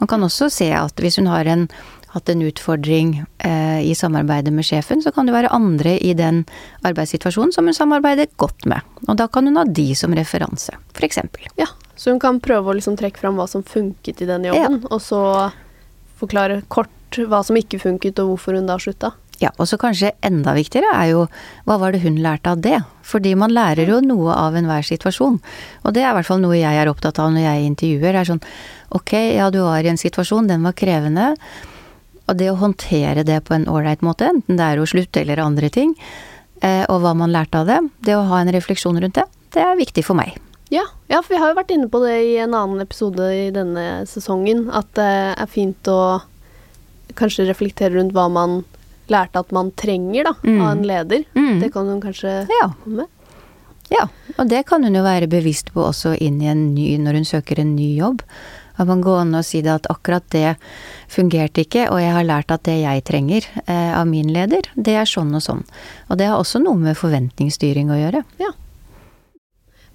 Man 0.00 0.10
kan 0.10 0.26
også 0.26 0.50
se 0.52 0.68
at 0.74 1.00
hvis 1.00 1.20
hun 1.20 1.30
har 1.30 1.48
en 1.48 1.68
hatt 2.10 2.28
en 2.28 2.42
utfordring 2.42 3.20
eh, 3.38 3.80
i 3.86 3.94
samarbeidet 3.94 4.52
med 4.52 4.66
sjefen, 4.66 5.02
så 5.02 5.12
kan 5.14 5.28
det 5.28 5.34
være 5.36 5.52
andre 5.54 5.94
i 6.02 6.10
den 6.18 6.42
arbeidssituasjonen 6.82 7.54
som 7.54 7.70
hun 7.70 7.76
samarbeider 7.76 8.26
godt 8.40 8.66
med. 8.70 8.82
Og 9.06 9.14
da 9.20 9.28
kan 9.30 9.46
hun 9.46 9.60
ha 9.60 9.64
de 9.64 9.92
som 9.94 10.14
referanse, 10.18 10.74
f.eks. 10.96 11.22
Ja, 11.60 11.70
så 11.94 12.10
hun 12.10 12.22
kan 12.22 12.42
prøve 12.42 12.72
å 12.72 12.78
liksom 12.78 12.98
trekke 12.98 13.22
fram 13.22 13.38
hva 13.38 13.46
som 13.50 13.62
funket 13.62 14.24
i 14.24 14.28
den 14.28 14.48
jobben, 14.50 14.80
ja. 14.82 14.90
og 14.90 15.04
så 15.04 15.22
forklare 16.20 16.64
kort 16.68 16.90
hva 17.16 17.42
som 17.46 17.58
ikke 17.58 17.80
funket, 17.82 18.20
og 18.22 18.34
hvorfor 18.34 18.58
hun 18.58 18.70
da 18.70 18.78
slutta. 18.80 19.14
Ja, 19.40 19.48
og 19.56 19.70
så 19.70 19.78
kanskje 19.80 20.12
enda 20.26 20.52
viktigere 20.52 20.90
er 20.92 21.06
jo 21.14 21.20
hva 21.64 21.78
var 21.80 21.94
det 21.94 22.02
hun 22.02 22.18
lærte 22.20 22.52
av 22.52 22.60
det? 22.60 22.82
Fordi 23.08 23.32
man 23.40 23.54
lærer 23.56 23.88
jo 23.88 24.02
noe 24.04 24.34
av 24.36 24.56
enhver 24.58 24.84
situasjon. 24.84 25.38
Og 25.80 25.94
det 25.96 26.02
er 26.04 26.10
i 26.10 26.16
hvert 26.18 26.28
fall 26.28 26.42
noe 26.42 26.58
jeg 26.58 26.76
er 26.76 26.90
opptatt 26.90 27.18
av 27.22 27.32
når 27.32 27.46
jeg 27.46 27.70
intervjuer. 27.70 28.12
Det 28.12 28.20
er 28.20 28.28
sånn 28.28 28.42
ok, 29.00 29.14
ja 29.38 29.48
du 29.54 29.62
var 29.64 29.80
i 29.80 29.92
en 29.94 30.00
situasjon, 30.00 30.50
den 30.50 30.66
var 30.66 30.76
krevende. 30.76 31.30
Og 32.28 32.36
det 32.36 32.50
å 32.52 32.58
håndtere 32.60 33.24
det 33.26 33.40
på 33.48 33.56
en 33.56 33.66
ålreit 33.70 34.04
måte, 34.04 34.28
enten 34.28 34.60
det 34.60 34.66
er 34.66 34.82
å 34.82 34.86
slutte 34.86 35.24
eller 35.24 35.40
andre 35.42 35.72
ting, 35.72 35.96
eh, 36.60 36.84
og 36.84 37.00
hva 37.02 37.16
man 37.16 37.32
lærte 37.32 37.64
av 37.64 37.70
det, 37.70 37.80
det 38.06 38.14
å 38.14 38.26
ha 38.28 38.42
en 38.42 38.52
refleksjon 38.54 39.00
rundt 39.00 39.16
det, 39.16 39.24
det 39.56 39.64
er 39.64 39.80
viktig 39.80 40.04
for 40.06 40.20
meg. 40.20 40.36
Ja, 40.70 40.84
ja, 41.10 41.18
for 41.18 41.34
vi 41.34 41.40
har 41.42 41.50
jo 41.50 41.58
vært 41.58 41.72
inne 41.74 41.88
på 41.90 41.98
det 42.04 42.14
i 42.28 42.36
en 42.44 42.54
annen 42.54 42.84
episode 42.84 43.24
i 43.34 43.48
denne 43.50 44.04
sesongen, 44.06 44.68
at 44.70 44.92
det 44.94 45.10
er 45.32 45.50
fint 45.50 45.90
å 45.90 46.20
kanskje 47.18 47.48
reflektere 47.48 47.94
rundt 47.96 48.14
hva 48.16 48.28
man 48.32 48.60
lærte 49.10 49.42
at 49.42 49.50
man 49.54 49.72
trenger 49.78 50.30
da, 50.30 50.34
mm. 50.42 50.60
av 50.60 50.70
en 50.70 50.84
leder. 50.86 51.24
Mm. 51.34 51.58
Det 51.62 51.72
kan 51.74 51.88
hun 51.90 52.02
kanskje 52.02 52.44
ja. 52.50 52.70
komme 52.84 53.02
med? 53.02 53.16
Ja, 53.90 54.06
og 54.36 54.46
det 54.46 54.62
kan 54.68 54.86
hun 54.86 54.94
jo 54.94 55.02
være 55.02 55.26
bevisst 55.30 55.72
på 55.74 55.82
også 55.88 56.14
inn 56.22 56.38
i 56.42 56.50
en 56.50 56.68
ny, 56.76 56.94
når 57.02 57.18
hun 57.18 57.26
søker 57.26 57.58
en 57.58 57.74
ny 57.74 57.90
jobb. 57.98 58.22
At 58.80 58.88
man 58.88 59.02
går 59.04 59.24
an 59.24 59.34
og 59.36 59.44
si 59.44 59.60
det 59.66 59.72
at 59.74 59.88
akkurat 59.92 60.24
det 60.32 60.54
fungerte 61.10 61.66
ikke, 61.66 61.88
og 61.90 61.98
jeg 62.00 62.14
har 62.14 62.24
lært 62.24 62.54
at 62.54 62.62
det 62.68 62.78
jeg 62.80 63.04
trenger 63.04 63.48
eh, 63.66 63.90
av 63.98 64.06
min 64.08 64.30
leder, 64.32 64.70
det 64.76 64.94
er 64.96 65.10
sånn 65.10 65.34
og 65.36 65.42
sånn. 65.44 65.64
Og 66.08 66.20
det 66.20 66.30
har 66.30 66.38
også 66.38 66.62
noe 66.62 66.78
med 66.80 66.96
forventningsstyring 66.96 67.90
å 67.90 67.98
gjøre. 67.98 68.22
Ja. 68.40 68.54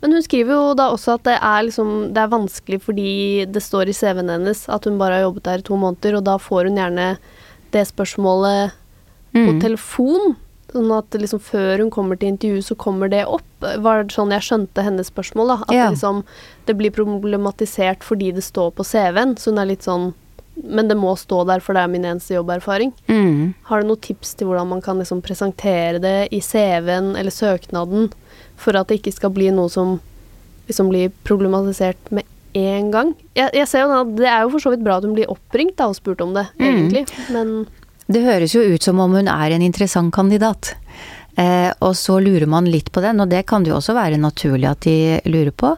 Men 0.05 0.13
hun 0.13 0.21
skriver 0.21 0.53
jo 0.53 0.73
da 0.77 0.91
også 0.93 1.15
at 1.17 1.23
det 1.25 1.33
er, 1.39 1.63
liksom, 1.65 1.87
det 2.13 2.21
er 2.21 2.29
vanskelig 2.29 2.77
fordi 2.85 3.11
det 3.49 3.61
står 3.65 3.89
i 3.89 3.95
CV-en 3.97 4.27
hennes 4.29 4.59
at 4.69 4.85
hun 4.85 4.99
bare 4.99 5.17
har 5.17 5.23
jobbet 5.23 5.47
der 5.47 5.63
i 5.63 5.65
to 5.65 5.79
måneder, 5.81 6.19
og 6.19 6.27
da 6.27 6.35
får 6.37 6.69
hun 6.69 6.77
gjerne 6.77 7.07
det 7.73 7.81
spørsmålet 7.89 8.75
på 9.33 9.47
mm. 9.55 9.61
telefon. 9.63 10.35
Sånn 10.69 10.91
at 10.93 11.17
liksom 11.17 11.41
før 11.41 11.81
hun 11.81 11.89
kommer 11.89 12.19
til 12.21 12.35
intervju, 12.35 12.61
så 12.67 12.77
kommer 12.77 13.09
det 13.09 13.23
opp. 13.25 13.47
Var 13.63 14.03
det 14.03 14.13
sånn 14.13 14.33
jeg 14.35 14.45
skjønte 14.45 14.85
hennes 14.85 15.09
spørsmål, 15.09 15.55
da. 15.55 15.57
At 15.65 15.73
ja. 15.73 15.87
liksom, 15.95 16.21
det 16.69 16.77
blir 16.77 16.93
problematisert 16.93 18.05
fordi 18.05 18.29
det 18.37 18.45
står 18.45 18.75
på 18.77 18.85
CV-en. 18.85 19.33
Så 19.41 19.49
hun 19.49 19.63
er 19.63 19.71
litt 19.73 19.89
sånn 19.89 20.11
Men 20.55 20.87
det 20.87 20.95
må 20.95 21.17
stå 21.19 21.41
der, 21.49 21.59
for 21.59 21.75
det 21.75 21.81
er 21.81 21.89
min 21.91 22.05
eneste 22.07 22.37
jobberfaring. 22.37 22.93
Mm. 23.09 23.55
Har 23.67 23.81
du 23.81 23.89
noen 23.89 23.99
tips 24.05 24.37
til 24.37 24.47
hvordan 24.47 24.69
man 24.69 24.85
kan 24.85 25.01
liksom 25.01 25.19
presentere 25.25 25.99
det 25.99 26.29
i 26.31 26.39
CV-en 26.39 27.09
eller 27.19 27.33
søknaden, 27.33 28.07
for 28.61 28.77
at 28.79 28.87
det 28.89 29.01
ikke 29.01 29.13
skal 29.15 29.33
bli 29.35 29.49
noe 29.51 29.69
som 29.69 29.97
liksom 30.69 30.89
blir 30.89 31.11
problematisert 31.27 32.11
med 32.11 32.25
en 32.55 32.91
gang. 32.91 33.09
Jeg, 33.35 33.51
jeg 33.53 33.67
ser 33.67 33.83
jo 33.83 33.89
da, 33.91 34.03
Det 34.21 34.29
er 34.31 34.45
jo 34.45 34.53
for 34.53 34.63
så 34.63 34.71
vidt 34.73 34.83
bra 34.85 34.97
at 34.97 35.03
hun 35.03 35.13
blir 35.17 35.29
oppringt 35.29 35.75
da, 35.77 35.89
og 35.91 35.97
spurt 35.97 36.21
om 36.23 36.33
det, 36.37 36.47
Mm. 36.57 36.65
egentlig, 36.71 37.05
men 37.29 37.67
Det 38.07 38.21
høres 38.23 38.53
jo 38.55 38.61
ut 38.61 38.83
som 38.83 38.99
om 38.99 39.13
hun 39.17 39.27
er 39.27 39.51
en 39.51 39.61
interessant 39.65 40.13
kandidat. 40.13 40.75
Eh, 41.37 41.71
og 41.81 41.95
så 41.99 42.19
lurer 42.23 42.45
man 42.47 42.65
litt 42.69 42.91
på 42.93 43.01
den, 43.01 43.19
og 43.19 43.27
det 43.29 43.45
kan 43.45 43.63
det 43.63 43.71
jo 43.73 43.77
også 43.79 43.93
være 43.97 44.17
naturlig 44.21 44.69
at 44.69 44.79
de 44.85 45.19
lurer 45.25 45.51
på. 45.51 45.75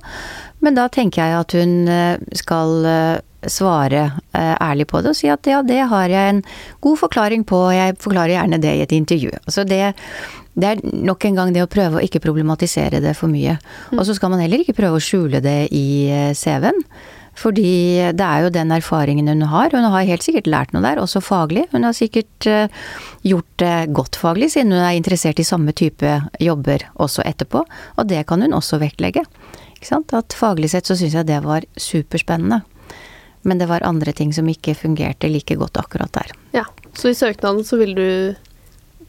Men 0.62 0.75
da 0.75 0.88
tenker 0.88 1.24
jeg 1.24 1.39
at 1.39 1.51
hun 1.57 1.88
eh, 1.88 2.17
skal 2.36 2.86
eh, 2.86 3.19
svare 3.48 4.03
eh, 4.34 4.55
ærlig 4.62 4.88
på 4.91 5.01
det 5.01 5.10
og 5.13 5.15
si 5.17 5.29
at 5.29 5.48
ja, 5.48 5.62
det 5.65 5.79
har 5.89 6.10
jeg 6.10 6.29
en 6.36 6.43
god 6.81 6.98
forklaring 6.98 7.43
på, 7.48 7.55
og 7.69 7.74
jeg 7.74 7.98
forklarer 7.98 8.36
gjerne 8.36 8.62
det 8.62 8.75
i 8.75 8.84
et 8.86 8.91
intervju. 8.91 9.31
Altså 9.48 9.63
det, 9.65 9.96
det 10.58 10.70
er 10.70 10.82
nok 10.82 11.28
en 11.28 11.38
gang 11.38 11.54
det 11.54 11.62
å 11.62 11.70
prøve 11.70 12.00
å 12.00 12.04
ikke 12.04 12.24
problematisere 12.24 13.02
det 13.04 13.14
for 13.18 13.30
mye. 13.30 13.60
Og 13.94 14.02
så 14.08 14.16
skal 14.18 14.34
man 14.34 14.42
heller 14.42 14.64
ikke 14.64 14.78
prøve 14.78 14.98
å 14.98 15.04
skjule 15.04 15.42
det 15.44 15.68
i 15.76 15.88
eh, 16.10 16.34
CV-en. 16.38 16.82
Fordi 17.38 17.72
det 18.18 18.26
er 18.26 18.46
jo 18.48 18.54
den 18.54 18.74
erfaringen 18.74 19.30
hun 19.30 19.46
har. 19.52 19.70
Hun 19.70 19.86
har 19.94 20.08
helt 20.10 20.26
sikkert 20.26 20.50
lært 20.50 20.74
noe 20.74 20.82
der, 20.82 20.98
også 20.98 21.22
faglig. 21.22 21.68
Hun 21.70 21.86
har 21.86 21.94
sikkert 21.94 22.48
eh, 22.50 22.74
gjort 23.22 23.52
det 23.62 23.76
godt 23.94 24.18
faglig, 24.18 24.50
siden 24.56 24.74
hun 24.74 24.82
er 24.82 24.98
interessert 24.98 25.38
i 25.38 25.46
samme 25.46 25.76
type 25.78 26.16
jobber 26.42 26.88
også 26.98 27.26
etterpå. 27.30 27.62
Og 27.98 28.10
det 28.10 28.24
kan 28.30 28.42
hun 28.42 28.58
også 28.58 28.82
vektlegge. 28.82 29.28
At 29.94 30.34
faglig 30.34 30.72
sett 30.74 30.90
så 30.90 30.98
syns 30.98 31.14
jeg 31.14 31.30
det 31.30 31.38
var 31.46 31.70
superspennende. 31.78 32.64
Men 33.46 33.62
det 33.62 33.70
var 33.70 33.86
andre 33.86 34.12
ting 34.18 34.34
som 34.34 34.50
ikke 34.50 34.74
fungerte 34.76 35.30
like 35.30 35.56
godt 35.56 35.78
akkurat 35.78 36.12
der. 36.18 36.34
ja. 36.58 36.66
Så 36.98 37.12
i 37.12 37.14
søknaden 37.14 37.62
så 37.62 37.78
vil 37.78 37.94
du 37.94 38.08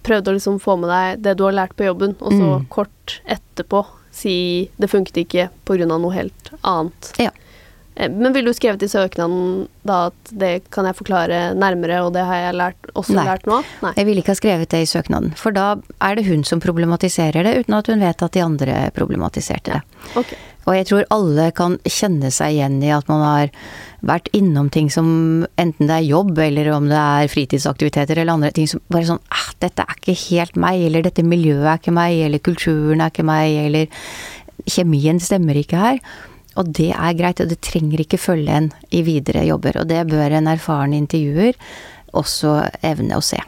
prøvd 0.03 0.29
å 0.31 0.35
liksom 0.37 0.61
få 0.61 0.79
med 0.81 0.89
deg 0.91 1.23
det 1.23 1.37
du 1.39 1.45
har 1.45 1.53
lært 1.53 1.77
på 1.77 1.85
jobben, 1.89 2.17
og 2.21 2.33
så 2.33 2.59
Mm. 2.61 2.69
kort 2.69 3.21
etterpå 3.29 3.85
si 4.13 4.71
det 4.79 4.89
funket 4.91 5.17
ikke 5.27 5.49
pga. 5.65 5.87
noe 5.87 6.13
helt 6.13 6.51
annet. 6.65 7.13
Ja. 7.19 7.31
Eh, 7.97 8.09
Men 8.09 8.33
ville 8.33 8.47
du 8.51 8.55
skrevet 8.55 8.83
i 8.83 8.87
søknaden 8.87 9.69
da 9.85 10.07
at 10.07 10.15
det 10.33 10.71
kan 10.71 10.85
jeg 10.87 10.95
forklare 10.97 11.55
nærmere, 11.55 12.05
og 12.07 12.13
det 12.15 12.25
har 12.25 12.35
jeg 12.37 12.55
lært, 12.55 12.93
også 12.95 13.15
Nei. 13.15 13.25
lært 13.27 13.47
nå? 13.47 13.65
Nei. 13.83 13.93
Jeg 13.97 14.07
ville 14.07 14.23
ikke 14.23 14.35
ha 14.35 14.41
skrevet 14.41 14.69
det 14.69 14.83
i 14.83 14.87
søknaden, 14.87 15.35
for 15.37 15.51
da 15.53 15.77
er 16.01 16.15
det 16.15 16.27
hun 16.27 16.45
som 16.45 16.61
problematiserer 16.61 17.43
det, 17.43 17.57
uten 17.67 17.75
at 17.75 17.87
hun 17.89 18.01
vet 18.01 18.23
at 18.23 18.33
de 18.33 18.41
andre 18.41 18.91
problematiserte 18.95 19.73
det. 19.73 19.83
Ok. 20.17 20.35
Og 20.69 20.77
jeg 20.77 20.89
tror 20.91 21.07
alle 21.15 21.49
kan 21.57 21.79
kjenne 21.89 22.29
seg 22.35 22.59
igjen 22.59 22.77
i 22.85 22.93
at 22.93 23.09
man 23.09 23.23
har 23.25 23.53
vært 24.05 24.29
innom 24.37 24.69
ting 24.71 24.91
som 24.93 25.09
enten 25.59 25.89
det 25.89 25.97
er 25.97 26.11
jobb, 26.11 26.37
eller 26.45 26.69
om 26.75 26.91
det 26.91 26.99
er 27.01 27.31
fritidsaktiviteter 27.33 28.21
eller 28.21 28.37
andre 28.37 28.53
ting 28.55 28.69
som 28.71 28.83
bare 28.93 29.09
sånn 29.09 29.23
ah, 29.33 29.49
dette 29.65 29.85
er 29.85 29.97
ikke 29.97 30.19
helt 30.29 30.59
meg, 30.61 30.85
eller 30.87 31.07
dette 31.07 31.25
miljøet 31.25 31.67
er 31.73 31.81
ikke 31.81 31.97
meg, 31.97 32.21
eller 32.27 32.45
kulturen 32.45 33.01
er 33.01 33.15
ikke 33.15 33.27
meg, 33.27 33.57
eller 33.65 34.03
kjemien 34.69 35.23
stemmer 35.23 35.57
ikke 35.59 35.81
her. 35.81 36.03
Og 36.59 36.73
det 36.75 36.91
er 36.93 37.17
greit, 37.17 37.41
og 37.41 37.49
det 37.51 37.61
trenger 37.65 38.03
ikke 38.03 38.21
følge 38.21 38.61
en 38.61 38.73
i 38.95 39.05
videre 39.07 39.47
jobber. 39.47 39.81
Og 39.81 39.89
det 39.89 40.03
bør 40.11 40.35
en 40.37 40.51
erfaren 40.51 40.97
intervjuer 40.97 41.57
også 42.19 42.59
evne 42.87 43.19
å 43.19 43.25
se. 43.25 43.39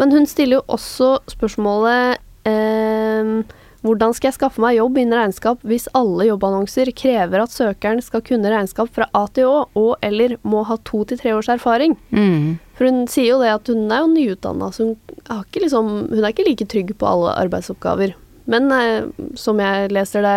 Men 0.00 0.12
hun 0.12 0.26
stiller 0.26 0.58
jo 0.58 0.64
også 0.74 1.10
spørsmålet 1.30 2.18
ehm, 2.50 3.44
hvordan 3.84 4.14
skal 4.16 4.30
jeg 4.30 4.38
skaffe 4.38 4.62
meg 4.64 4.78
jobb 4.78 4.96
innen 4.96 5.18
regnskap 5.18 5.60
hvis 5.68 5.86
alle 5.92 6.24
jobbannonser 6.30 6.88
krever 6.96 7.42
at 7.44 7.52
søkeren 7.52 8.00
skal 8.02 8.22
kunne 8.24 8.48
regnskap 8.52 8.88
fra 8.96 9.06
A 9.12 9.26
til 9.36 9.44
Å, 9.50 9.58
og 9.76 9.90
eller 10.04 10.38
må 10.42 10.62
ha 10.64 10.78
to 10.88 11.02
til 11.10 11.20
tre 11.20 11.34
års 11.36 11.50
erfaring? 11.52 11.94
Mm. 12.10 12.54
For 12.78 12.88
hun 12.88 13.02
sier 13.12 13.34
jo 13.34 13.40
det 13.44 13.52
at 13.52 13.68
hun 13.68 13.84
er 13.92 14.00
jo 14.06 14.12
nyutdanna, 14.14 14.70
så 14.72 14.88
hun, 14.88 14.94
har 15.28 15.44
ikke 15.44 15.66
liksom, 15.66 15.90
hun 16.10 16.22
er 16.24 16.32
ikke 16.32 16.46
like 16.48 16.66
trygg 16.72 16.94
på 16.98 17.06
alle 17.06 17.34
arbeidsoppgaver. 17.44 18.14
Men 18.50 18.72
eh, 18.72 19.04
som 19.40 19.60
jeg 19.62 19.92
leser 19.94 20.24
det, 20.24 20.32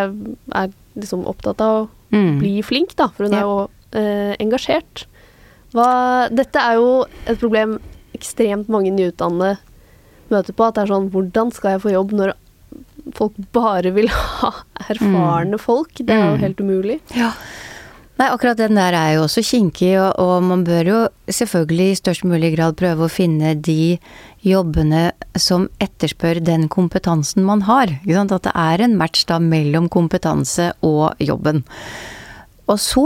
er 0.56 0.75
liksom 1.00 1.25
opptatt 1.27 1.63
av 1.63 1.84
å 1.84 1.88
Mm. 2.08 2.38
bli 2.39 2.62
flink, 2.63 2.94
da, 2.96 3.10
for 3.12 3.25
hun 3.27 3.34
er 3.36 3.42
jo 3.44 3.56
eh, 3.92 4.32
engasjert. 4.39 5.01
Hva, 5.75 6.30
dette 6.32 6.56
er 6.56 6.77
jo 6.80 7.01
et 7.27 7.36
problem 7.42 7.74
ekstremt 8.16 8.70
mange 8.72 8.94
nyutdannede 8.96 9.58
møter 10.32 10.56
på, 10.56 10.63
at 10.70 10.77
det 10.77 10.86
er 10.86 10.92
sånn 10.94 11.10
Hvordan 11.12 11.51
skal 11.51 11.74
jeg 11.75 11.82
få 11.84 11.92
jobb 11.92 12.13
når 12.16 12.32
folk 13.16 13.34
bare 13.54 13.92
vil 13.96 14.08
ha 14.10 14.52
erfarne 14.90 15.60
folk? 15.60 15.94
Det 16.00 16.10
er 16.10 16.26
jo 16.32 16.36
Mm. 16.38 16.42
helt 16.44 16.58
umulig. 16.62 17.00
Ja. 17.16 17.32
Nei, 18.18 18.32
akkurat 18.34 18.58
den 18.58 18.74
der 18.74 18.94
er 18.98 19.12
jo 19.14 19.26
også 19.28 19.44
kinkig, 19.46 19.92
og, 20.02 20.16
og 20.18 20.42
man 20.44 20.64
bør 20.66 20.88
jo 20.90 21.02
selvfølgelig 21.30 21.92
i 21.92 21.98
størst 22.00 22.24
mulig 22.26 22.56
grad 22.56 22.76
prøve 22.76 23.06
å 23.06 23.12
finne 23.14 23.54
de 23.62 24.00
jobbene 24.42 25.12
som 25.38 25.68
etterspør 25.80 26.40
den 26.44 26.68
kompetansen 26.68 27.44
man 27.46 27.62
har. 27.68 27.94
At 28.10 28.44
det 28.44 28.54
er 28.56 28.82
en 28.82 28.98
match 28.98 29.26
da 29.30 29.38
mellom 29.38 29.88
kompetanse 29.88 30.72
og 30.82 31.14
jobben. 31.22 31.64
Og 32.68 32.80
så, 32.82 33.06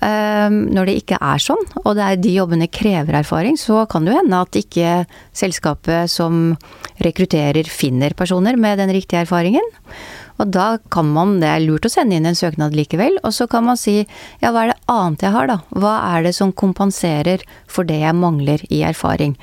når 0.00 0.86
det 0.86 0.94
ikke 1.00 1.16
er 1.24 1.40
sånn, 1.40 1.62
og 1.82 1.96
det 1.96 2.04
er 2.04 2.18
de 2.20 2.34
jobbene 2.36 2.68
krever 2.68 3.16
erfaring, 3.22 3.56
så 3.58 3.86
kan 3.90 4.04
det 4.04 4.12
jo 4.12 4.18
hende 4.20 4.42
at 4.44 4.58
ikke 4.60 4.90
selskapet 5.36 6.12
som 6.12 6.52
rekrutterer 7.02 7.66
finner 7.70 8.14
personer 8.14 8.60
med 8.60 8.78
den 8.78 8.92
riktige 8.92 9.24
erfaringen. 9.24 9.64
Og 10.36 10.50
da 10.52 10.66
kan 10.92 11.08
man, 11.14 11.38
det 11.40 11.48
er 11.48 11.64
lurt 11.64 11.88
å 11.88 11.92
sende 11.92 12.18
inn 12.18 12.28
en 12.28 12.36
søknad 12.36 12.76
likevel, 12.76 13.16
og 13.24 13.32
så 13.32 13.48
kan 13.50 13.64
man 13.64 13.80
si 13.80 14.02
ja, 14.42 14.50
hva 14.50 14.66
er 14.66 14.74
det 14.74 14.80
annet 14.92 15.24
jeg 15.24 15.34
har 15.36 15.48
da? 15.48 15.58
Hva 15.72 15.94
er 16.12 16.26
det 16.28 16.34
som 16.36 16.52
kompenserer 16.52 17.44
for 17.70 17.88
det 17.88 18.02
jeg 18.02 18.18
mangler 18.20 18.62
i 18.68 18.82
erfaring? 18.86 19.36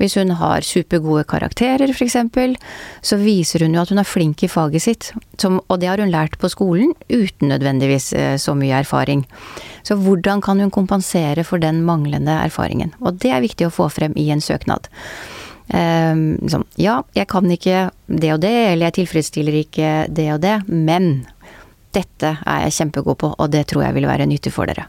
Hvis 0.00 0.16
hun 0.16 0.32
har 0.40 0.64
supergode 0.64 1.26
karakterer 1.28 1.90
f.eks., 1.92 2.16
så 3.04 3.18
viser 3.20 3.66
hun 3.66 3.74
jo 3.76 3.82
at 3.82 3.90
hun 3.92 4.00
er 4.00 4.08
flink 4.08 4.44
i 4.44 4.48
faget 4.48 4.84
sitt, 4.84 5.10
som, 5.40 5.58
og 5.68 5.80
det 5.82 5.90
har 5.90 6.00
hun 6.00 6.12
lært 6.12 6.38
på 6.40 6.48
skolen 6.48 6.94
uten 7.10 7.52
nødvendigvis 7.52 8.12
eh, 8.16 8.36
så 8.40 8.54
mye 8.56 8.80
erfaring. 8.80 9.26
Så 9.84 9.98
hvordan 10.00 10.40
kan 10.44 10.60
hun 10.60 10.72
kompensere 10.72 11.44
for 11.44 11.60
den 11.60 11.82
manglende 11.84 12.38
erfaringen? 12.46 12.94
Og 13.00 13.20
det 13.20 13.34
er 13.34 13.44
viktig 13.44 13.68
å 13.68 13.74
få 13.74 13.90
frem 13.92 14.16
i 14.16 14.30
en 14.32 14.40
søknad. 14.40 14.88
Eh, 15.68 16.14
liksom, 16.40 16.64
ja, 16.80 17.02
jeg 17.16 17.28
kan 17.28 17.50
ikke 17.52 17.90
det 18.08 18.32
og 18.34 18.40
det, 18.46 18.56
eller 18.70 18.88
jeg 18.88 19.02
tilfredsstiller 19.02 19.60
ikke 19.60 19.92
det 20.08 20.30
og 20.34 20.40
det, 20.44 20.56
men 20.68 21.26
dette 21.92 22.38
er 22.46 22.64
jeg 22.66 22.78
kjempegod 22.78 23.20
på, 23.20 23.34
og 23.36 23.52
det 23.52 23.66
tror 23.68 23.88
jeg 23.88 23.98
vil 23.98 24.08
være 24.08 24.28
nyttig 24.30 24.54
for 24.54 24.70
dere. 24.70 24.88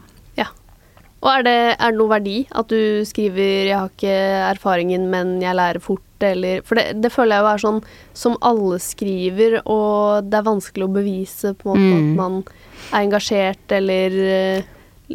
Og 1.22 1.28
er 1.30 1.42
det, 1.46 1.58
er 1.78 1.92
det 1.92 1.98
noe 2.00 2.10
verdi 2.10 2.36
at 2.50 2.66
du 2.68 3.04
skriver 3.06 3.68
'jeg 3.68 3.78
har 3.78 3.88
ikke 3.88 4.16
erfaringen, 4.56 5.08
men 5.10 5.40
jeg 5.40 5.54
lærer 5.54 5.78
fort', 5.80 6.00
eller 6.20 6.62
For 6.62 6.74
det, 6.74 7.00
det 7.00 7.12
føler 7.12 7.36
jeg 7.36 7.42
jo 7.42 7.52
er 7.52 7.58
sånn 7.58 7.84
som 8.14 8.36
alle 8.42 8.78
skriver, 8.78 9.62
og 9.66 10.28
det 10.30 10.34
er 10.38 10.42
vanskelig 10.50 10.84
å 10.88 10.92
bevise 10.92 11.54
på 11.54 11.74
en 11.74 11.78
måte 11.78 11.94
Mm. 11.94 12.10
at 12.10 12.16
man 12.16 12.44
er 12.92 13.06
engasjert 13.06 13.70
eller 13.70 14.10
eh, 14.58 14.62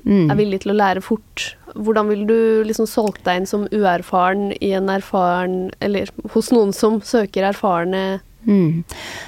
Mm. 0.06 0.30
er 0.32 0.36
villig 0.36 0.60
til 0.62 0.72
å 0.72 0.78
lære 0.78 1.02
fort. 1.02 1.56
Hvordan 1.76 2.08
ville 2.08 2.26
du 2.28 2.64
liksom 2.64 2.86
solgt 2.86 3.24
deg 3.24 3.38
inn 3.42 3.46
som 3.46 3.68
uerfaren 3.72 4.52
i 4.62 4.72
en 4.74 4.88
erfaren 4.90 5.72
Eller 5.82 6.08
hos 6.32 6.50
noen 6.52 6.74
som 6.74 7.02
søker 7.02 7.44
erfarne 7.54 8.22
Mm. 8.46 8.84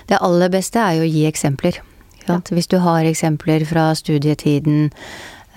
Det 0.07 0.17
aller 0.21 0.47
beste 0.49 0.75
er 0.79 0.93
jo 0.95 1.03
å 1.03 1.11
gi 1.11 1.25
eksempler. 1.29 1.79
Ja. 2.27 2.37
Hvis 2.39 2.67
du 2.67 2.77
har 2.79 3.03
eksempler 3.03 3.65
fra 3.65 3.93
studietiden 3.93 4.91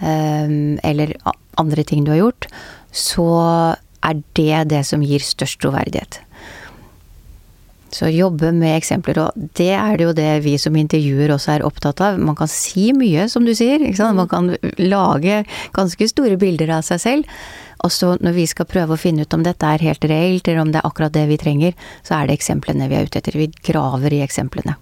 eller 0.02 1.14
andre 1.60 1.84
ting 1.86 2.04
du 2.04 2.12
har 2.14 2.22
gjort, 2.24 2.48
så 2.92 3.30
er 4.02 4.20
det 4.36 4.68
det 4.72 4.82
som 4.88 5.04
gir 5.06 5.22
størst 5.22 5.60
troverdighet. 5.62 6.20
Så 7.92 8.08
jobbe 8.08 8.54
med 8.56 8.72
eksempler, 8.78 9.18
og 9.20 9.48
det 9.58 9.74
er 9.76 9.98
det 10.00 10.06
jo 10.06 10.14
det 10.16 10.30
vi 10.46 10.54
som 10.60 10.76
intervjuer 10.80 11.34
også 11.34 11.58
er 11.58 11.64
opptatt 11.66 12.00
av. 12.00 12.16
Man 12.16 12.38
kan 12.38 12.48
si 12.48 12.88
mye, 12.96 13.26
som 13.28 13.44
du 13.44 13.52
sier. 13.54 13.84
Man 14.16 14.30
kan 14.30 14.54
lage 14.80 15.42
ganske 15.76 16.08
store 16.08 16.38
bilder 16.40 16.72
av 16.78 16.86
seg 16.88 17.02
selv. 17.02 17.42
Og 17.84 17.92
så 17.92 18.14
når 18.22 18.36
vi 18.38 18.46
skal 18.48 18.68
prøve 18.70 18.96
å 18.96 19.00
finne 19.00 19.26
ut 19.26 19.36
om 19.36 19.44
dette 19.44 19.68
er 19.68 19.84
helt 19.84 20.06
reelt, 20.08 20.48
eller 20.48 20.62
om 20.62 20.72
det 20.72 20.80
er 20.80 20.88
akkurat 20.88 21.12
det 21.12 21.26
vi 21.28 21.40
trenger, 21.42 21.76
så 22.06 22.16
er 22.16 22.30
det 22.30 22.38
eksemplene 22.38 22.88
vi 22.88 22.96
er 22.96 23.10
ute 23.10 23.20
etter. 23.20 23.36
Vi 23.36 23.50
graver 23.60 24.16
i 24.16 24.22
eksemplene. 24.24 24.78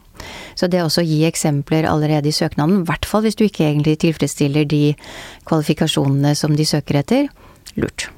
Så 0.59 0.69
det 0.71 0.83
også 0.83 1.03
å 1.03 1.09
gi 1.09 1.23
eksempler 1.29 1.89
allerede 1.89 2.29
i 2.29 2.35
søknaden, 2.37 2.83
i 2.83 2.89
hvert 2.89 3.07
fall 3.09 3.23
hvis 3.25 3.39
du 3.39 3.47
ikke 3.47 3.67
egentlig 3.69 3.99
tilfredsstiller 4.05 4.69
de 4.69 4.95
kvalifikasjonene 5.49 6.35
som 6.37 6.57
de 6.57 6.67
søker 6.69 7.00
etter, 7.00 7.29
lurt. 7.81 8.09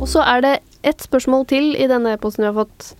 Og 0.00 0.08
så 0.10 0.24
er 0.26 0.44
det 0.44 0.54
ett 0.84 1.00
spørsmål 1.04 1.46
til 1.48 1.72
i 1.80 1.88
denne 1.88 2.16
e-posten 2.16 2.44
vi 2.44 2.50
har 2.50 2.58
fått. 2.64 2.92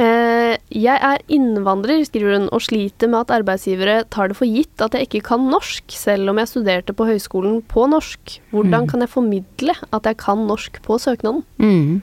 Eh, 0.00 0.56
jeg 0.72 0.96
er 0.96 1.20
innvandrer, 1.28 2.00
skriver 2.08 2.38
hun, 2.38 2.46
og 2.56 2.62
sliter 2.64 3.10
med 3.10 3.26
at 3.26 3.34
arbeidsgivere 3.42 3.98
tar 4.08 4.30
det 4.30 4.38
for 4.38 4.48
gitt 4.48 4.80
at 4.80 4.96
jeg 4.96 5.06
ikke 5.06 5.26
kan 5.28 5.44
norsk, 5.52 5.84
selv 5.92 6.32
om 6.32 6.40
jeg 6.40 6.48
studerte 6.48 6.96
på 6.96 7.04
høyskolen 7.10 7.60
på 7.68 7.84
norsk. 7.92 8.38
Hvordan 8.50 8.86
Mm. 8.86 8.88
kan 8.88 9.00
jeg 9.04 9.12
formidle 9.12 9.74
at 9.92 10.02
jeg 10.08 10.16
kan 10.16 10.46
norsk 10.48 10.80
på 10.82 10.96
søknaden? 10.98 11.44
Mm. 11.58 12.02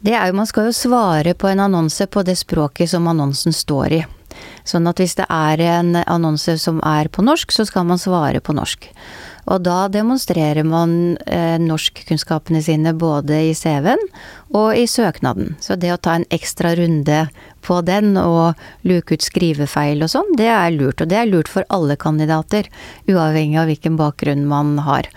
Det 0.00 0.14
er 0.14 0.30
jo, 0.30 0.36
man 0.38 0.46
skal 0.46 0.68
jo 0.68 0.76
svare 0.76 1.34
på 1.34 1.48
en 1.50 1.64
annonse 1.64 2.06
på 2.06 2.22
det 2.26 2.36
språket 2.38 2.90
som 2.92 3.08
annonsen 3.10 3.54
står 3.54 3.96
i. 3.96 4.04
Sånn 4.68 4.86
at 4.86 5.00
hvis 5.00 5.16
det 5.18 5.26
er 5.32 5.60
en 5.64 5.96
annonse 6.04 6.54
som 6.62 6.78
er 6.86 7.08
på 7.10 7.24
norsk, 7.24 7.50
så 7.54 7.64
skal 7.66 7.88
man 7.88 7.98
svare 7.98 8.42
på 8.44 8.54
norsk. 8.54 8.86
Og 9.48 9.64
da 9.64 9.86
demonstrerer 9.90 10.66
man 10.68 11.16
eh, 11.26 11.56
norskkunnskapene 11.62 12.60
sine 12.62 12.92
både 12.94 13.40
i 13.48 13.54
CV-en 13.56 14.02
og 14.52 14.76
i 14.76 14.84
søknaden. 14.86 15.56
Så 15.64 15.78
det 15.80 15.94
å 15.94 16.00
ta 16.00 16.18
en 16.18 16.28
ekstra 16.34 16.74
runde 16.78 17.24
på 17.68 17.80
den 17.84 18.16
og 18.20 18.58
luke 18.88 19.18
ut 19.18 19.24
skrivefeil 19.24 20.02
og 20.04 20.12
sånn, 20.12 20.34
det 20.38 20.48
er 20.48 20.72
lurt. 20.74 21.02
Og 21.04 21.10
det 21.10 21.20
er 21.20 21.28
lurt 21.28 21.50
for 21.52 21.66
alle 21.74 21.98
kandidater, 22.00 22.68
uavhengig 23.10 23.58
av 23.60 23.68
hvilken 23.70 23.98
bakgrunn 24.00 24.46
man 24.48 24.76
har. 24.86 25.08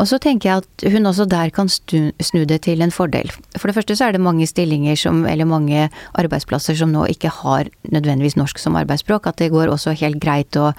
Og 0.00 0.08
så 0.10 0.18
tenker 0.22 0.48
jeg 0.48 0.64
at 0.64 0.86
hun 0.94 1.08
også 1.08 1.28
der 1.30 1.52
kan 1.54 1.70
snu 1.70 2.42
det 2.48 2.62
til 2.66 2.82
en 2.82 2.94
fordel. 2.94 3.30
For 3.56 3.70
det 3.70 3.76
første 3.78 3.96
så 3.98 4.08
er 4.08 4.16
det 4.16 4.24
mange 4.24 4.48
stillinger 4.50 4.98
som, 4.98 5.24
eller 5.28 5.48
mange 5.48 5.88
arbeidsplasser 6.18 6.78
som 6.78 6.92
nå 6.94 7.06
ikke 7.12 7.32
har 7.42 7.70
nødvendigvis 7.92 8.38
norsk 8.40 8.58
som 8.62 8.78
arbeidsspråk. 8.80 9.28
At 9.30 9.42
det 9.42 9.52
går 9.54 9.70
også 9.72 9.94
helt 10.02 10.20
greit 10.22 10.58
å 10.58 10.72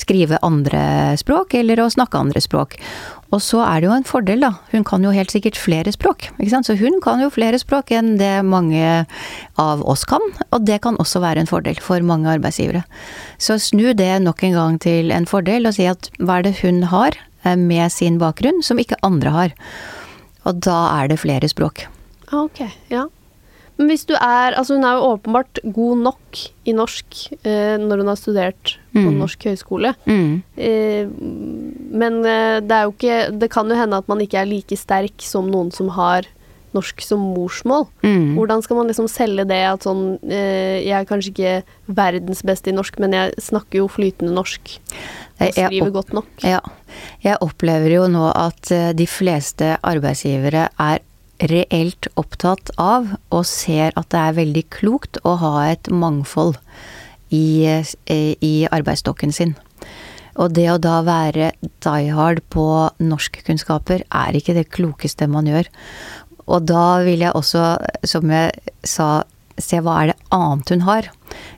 skrive 0.00 0.40
andre 0.46 1.16
språk, 1.20 1.56
eller 1.58 1.82
å 1.82 1.90
snakke 1.92 2.20
andre 2.20 2.42
språk. 2.44 2.78
Og 3.30 3.42
så 3.44 3.60
er 3.62 3.80
det 3.80 3.86
jo 3.86 3.94
en 3.94 4.06
fordel, 4.06 4.42
da. 4.42 4.50
Hun 4.72 4.84
kan 4.86 5.04
jo 5.06 5.12
helt 5.14 5.30
sikkert 5.30 5.58
flere 5.58 5.92
språk. 5.94 6.26
Ikke 6.38 6.50
sant? 6.50 6.66
Så 6.66 6.74
hun 6.80 6.98
kan 7.04 7.22
jo 7.22 7.30
flere 7.30 7.60
språk 7.62 7.92
enn 7.94 8.16
det 8.18 8.32
mange 8.46 9.04
av 9.60 9.84
oss 9.86 10.02
kan. 10.08 10.24
Og 10.50 10.66
det 10.66 10.80
kan 10.82 10.98
også 11.02 11.22
være 11.22 11.44
en 11.44 11.50
fordel 11.50 11.78
for 11.82 12.02
mange 12.06 12.30
arbeidsgivere. 12.32 12.82
Så 13.38 13.60
snu 13.62 13.92
det 13.94 14.10
nok 14.24 14.42
en 14.46 14.58
gang 14.58 14.80
til 14.82 15.14
en 15.14 15.30
fordel, 15.30 15.70
og 15.70 15.78
si 15.78 15.86
at 15.90 16.10
hva 16.18 16.40
er 16.40 16.48
det 16.48 16.58
hun 16.64 16.82
har 16.90 17.14
eh, 17.44 17.54
med 17.54 17.94
sin 17.94 18.18
bakgrunn 18.22 18.64
som 18.66 18.82
ikke 18.82 18.98
andre 19.06 19.36
har. 19.36 19.56
Og 20.48 20.58
da 20.66 20.80
er 20.98 21.12
det 21.12 21.22
flere 21.22 21.50
språk. 21.50 21.86
Ok, 22.34 22.64
ja. 22.90 23.06
Men 23.80 23.88
hvis 23.88 24.04
du 24.04 24.12
er 24.14 24.52
Altså, 24.52 24.76
hun 24.76 24.84
er 24.84 24.98
jo 24.98 25.12
åpenbart 25.14 25.60
god 25.64 26.02
nok 26.04 26.40
i 26.68 26.74
norsk 26.76 27.20
eh, 27.40 27.76
når 27.80 28.02
hun 28.02 28.10
har 28.12 28.18
studert 28.20 28.74
på 28.92 29.06
mm. 29.06 29.16
norsk 29.22 29.46
høyskole. 29.48 29.94
Mm. 30.04 30.42
Eh, 30.60 31.08
men 32.02 32.20
eh, 32.28 32.58
det 32.60 32.76
er 32.76 32.84
jo 32.84 32.92
ikke 32.92 33.16
Det 33.40 33.48
kan 33.52 33.70
jo 33.70 33.78
hende 33.78 34.02
at 34.02 34.10
man 34.10 34.20
ikke 34.20 34.42
er 34.42 34.50
like 34.50 34.76
sterk 34.76 35.24
som 35.24 35.48
noen 35.50 35.72
som 35.74 35.88
har 35.96 36.28
norsk 36.76 37.02
som 37.02 37.22
morsmål. 37.34 37.88
Mm. 38.04 38.36
Hvordan 38.36 38.62
skal 38.62 38.78
man 38.78 38.90
liksom 38.90 39.08
selge 39.10 39.46
det 39.50 39.60
at 39.66 39.86
sånn 39.86 40.04
eh, 40.30 40.78
Jeg 40.84 40.94
er 41.00 41.08
kanskje 41.08 41.32
ikke 41.32 41.54
verdens 41.98 42.44
beste 42.46 42.70
i 42.70 42.76
norsk, 42.76 43.00
men 43.02 43.16
jeg 43.16 43.34
snakker 43.42 43.82
jo 43.82 43.90
flytende 43.90 44.34
norsk. 44.36 44.76
Og 45.40 45.54
skriver 45.56 45.92
godt 45.94 46.14
nok. 46.14 46.28
Ja. 46.44 46.60
Jeg 47.24 47.40
opplever 47.42 47.96
jo 47.96 48.06
nå 48.12 48.28
at 48.36 48.70
eh, 48.74 48.90
de 48.96 49.08
fleste 49.10 49.74
arbeidsgivere 49.80 50.68
er 50.70 51.02
reelt 51.48 52.08
opptatt 52.20 52.72
av, 52.80 53.08
og 53.32 53.46
ser 53.48 53.94
at 53.96 54.10
det 54.12 54.20
er 54.20 54.38
veldig 54.38 54.64
klokt 54.72 55.20
å 55.24 55.36
ha 55.40 55.54
et 55.70 55.88
mangfold 55.88 56.58
i, 57.30 57.64
eh, 57.64 58.34
i 58.40 58.66
arbeidsstokken 58.70 59.32
sin. 59.32 59.56
Og 60.36 60.52
det 60.54 60.68
å 60.70 60.80
da 60.80 61.00
være 61.02 61.52
die 61.84 62.10
hard 62.14 62.42
på 62.52 62.66
norskkunnskaper 63.02 64.04
er 64.04 64.36
ikke 64.36 64.54
det 64.56 64.70
klokeste 64.70 65.28
man 65.28 65.48
gjør. 65.50 65.68
Og 66.50 66.66
da 66.66 67.02
vil 67.06 67.24
jeg 67.24 67.36
også, 67.36 67.64
som 68.04 68.30
jeg 68.30 68.52
sa, 68.84 69.24
se 69.60 69.80
hva 69.84 69.96
er 70.02 70.12
det 70.12 70.20
annet 70.34 70.70
hun 70.72 70.86
har, 70.86 71.10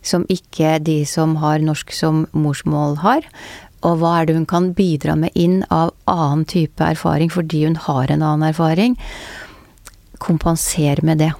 som 0.03 0.27
ikke 0.33 0.79
de 0.83 1.03
som 1.09 1.37
har 1.43 1.63
norsk 1.63 1.93
som 1.95 2.27
morsmål 2.33 2.99
har. 3.05 3.29
Og 3.83 3.99
hva 3.99 4.21
er 4.21 4.27
det 4.27 4.37
hun 4.37 4.47
kan 4.47 4.73
bidra 4.79 5.17
med 5.19 5.35
inn 5.39 5.63
av 5.71 5.93
annen 6.11 6.45
type 6.49 6.83
erfaring 6.83 7.33
fordi 7.33 7.65
hun 7.67 7.79
har 7.89 8.11
en 8.11 8.23
annen 8.23 8.51
erfaring 8.51 8.99
kompensere 10.23 11.03
med 11.07 11.21
det. 11.25 11.33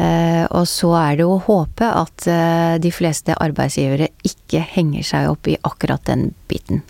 Eh, 0.00 0.44
og 0.54 0.64
så 0.70 0.92
er 0.96 1.18
det 1.18 1.26
å 1.26 1.40
håpe 1.44 1.84
at 1.84 2.26
eh, 2.30 2.76
de 2.80 2.92
fleste 2.94 3.34
arbeidsgivere 3.36 4.08
ikke 4.26 4.62
henger 4.76 5.04
seg 5.06 5.28
opp 5.32 5.50
i 5.50 5.58
akkurat 5.66 6.04
den 6.08 6.30
biten. 6.48 6.84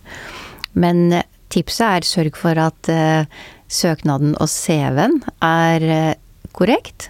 Men 0.78 1.08
eh, 1.16 1.26
tipset 1.50 1.86
er 1.88 2.06
sørg 2.06 2.38
for 2.38 2.60
at 2.60 2.90
søknaden 3.70 4.36
og 4.38 4.50
CV-en 4.50 5.16
er 5.42 6.14
korrekt, 6.54 7.08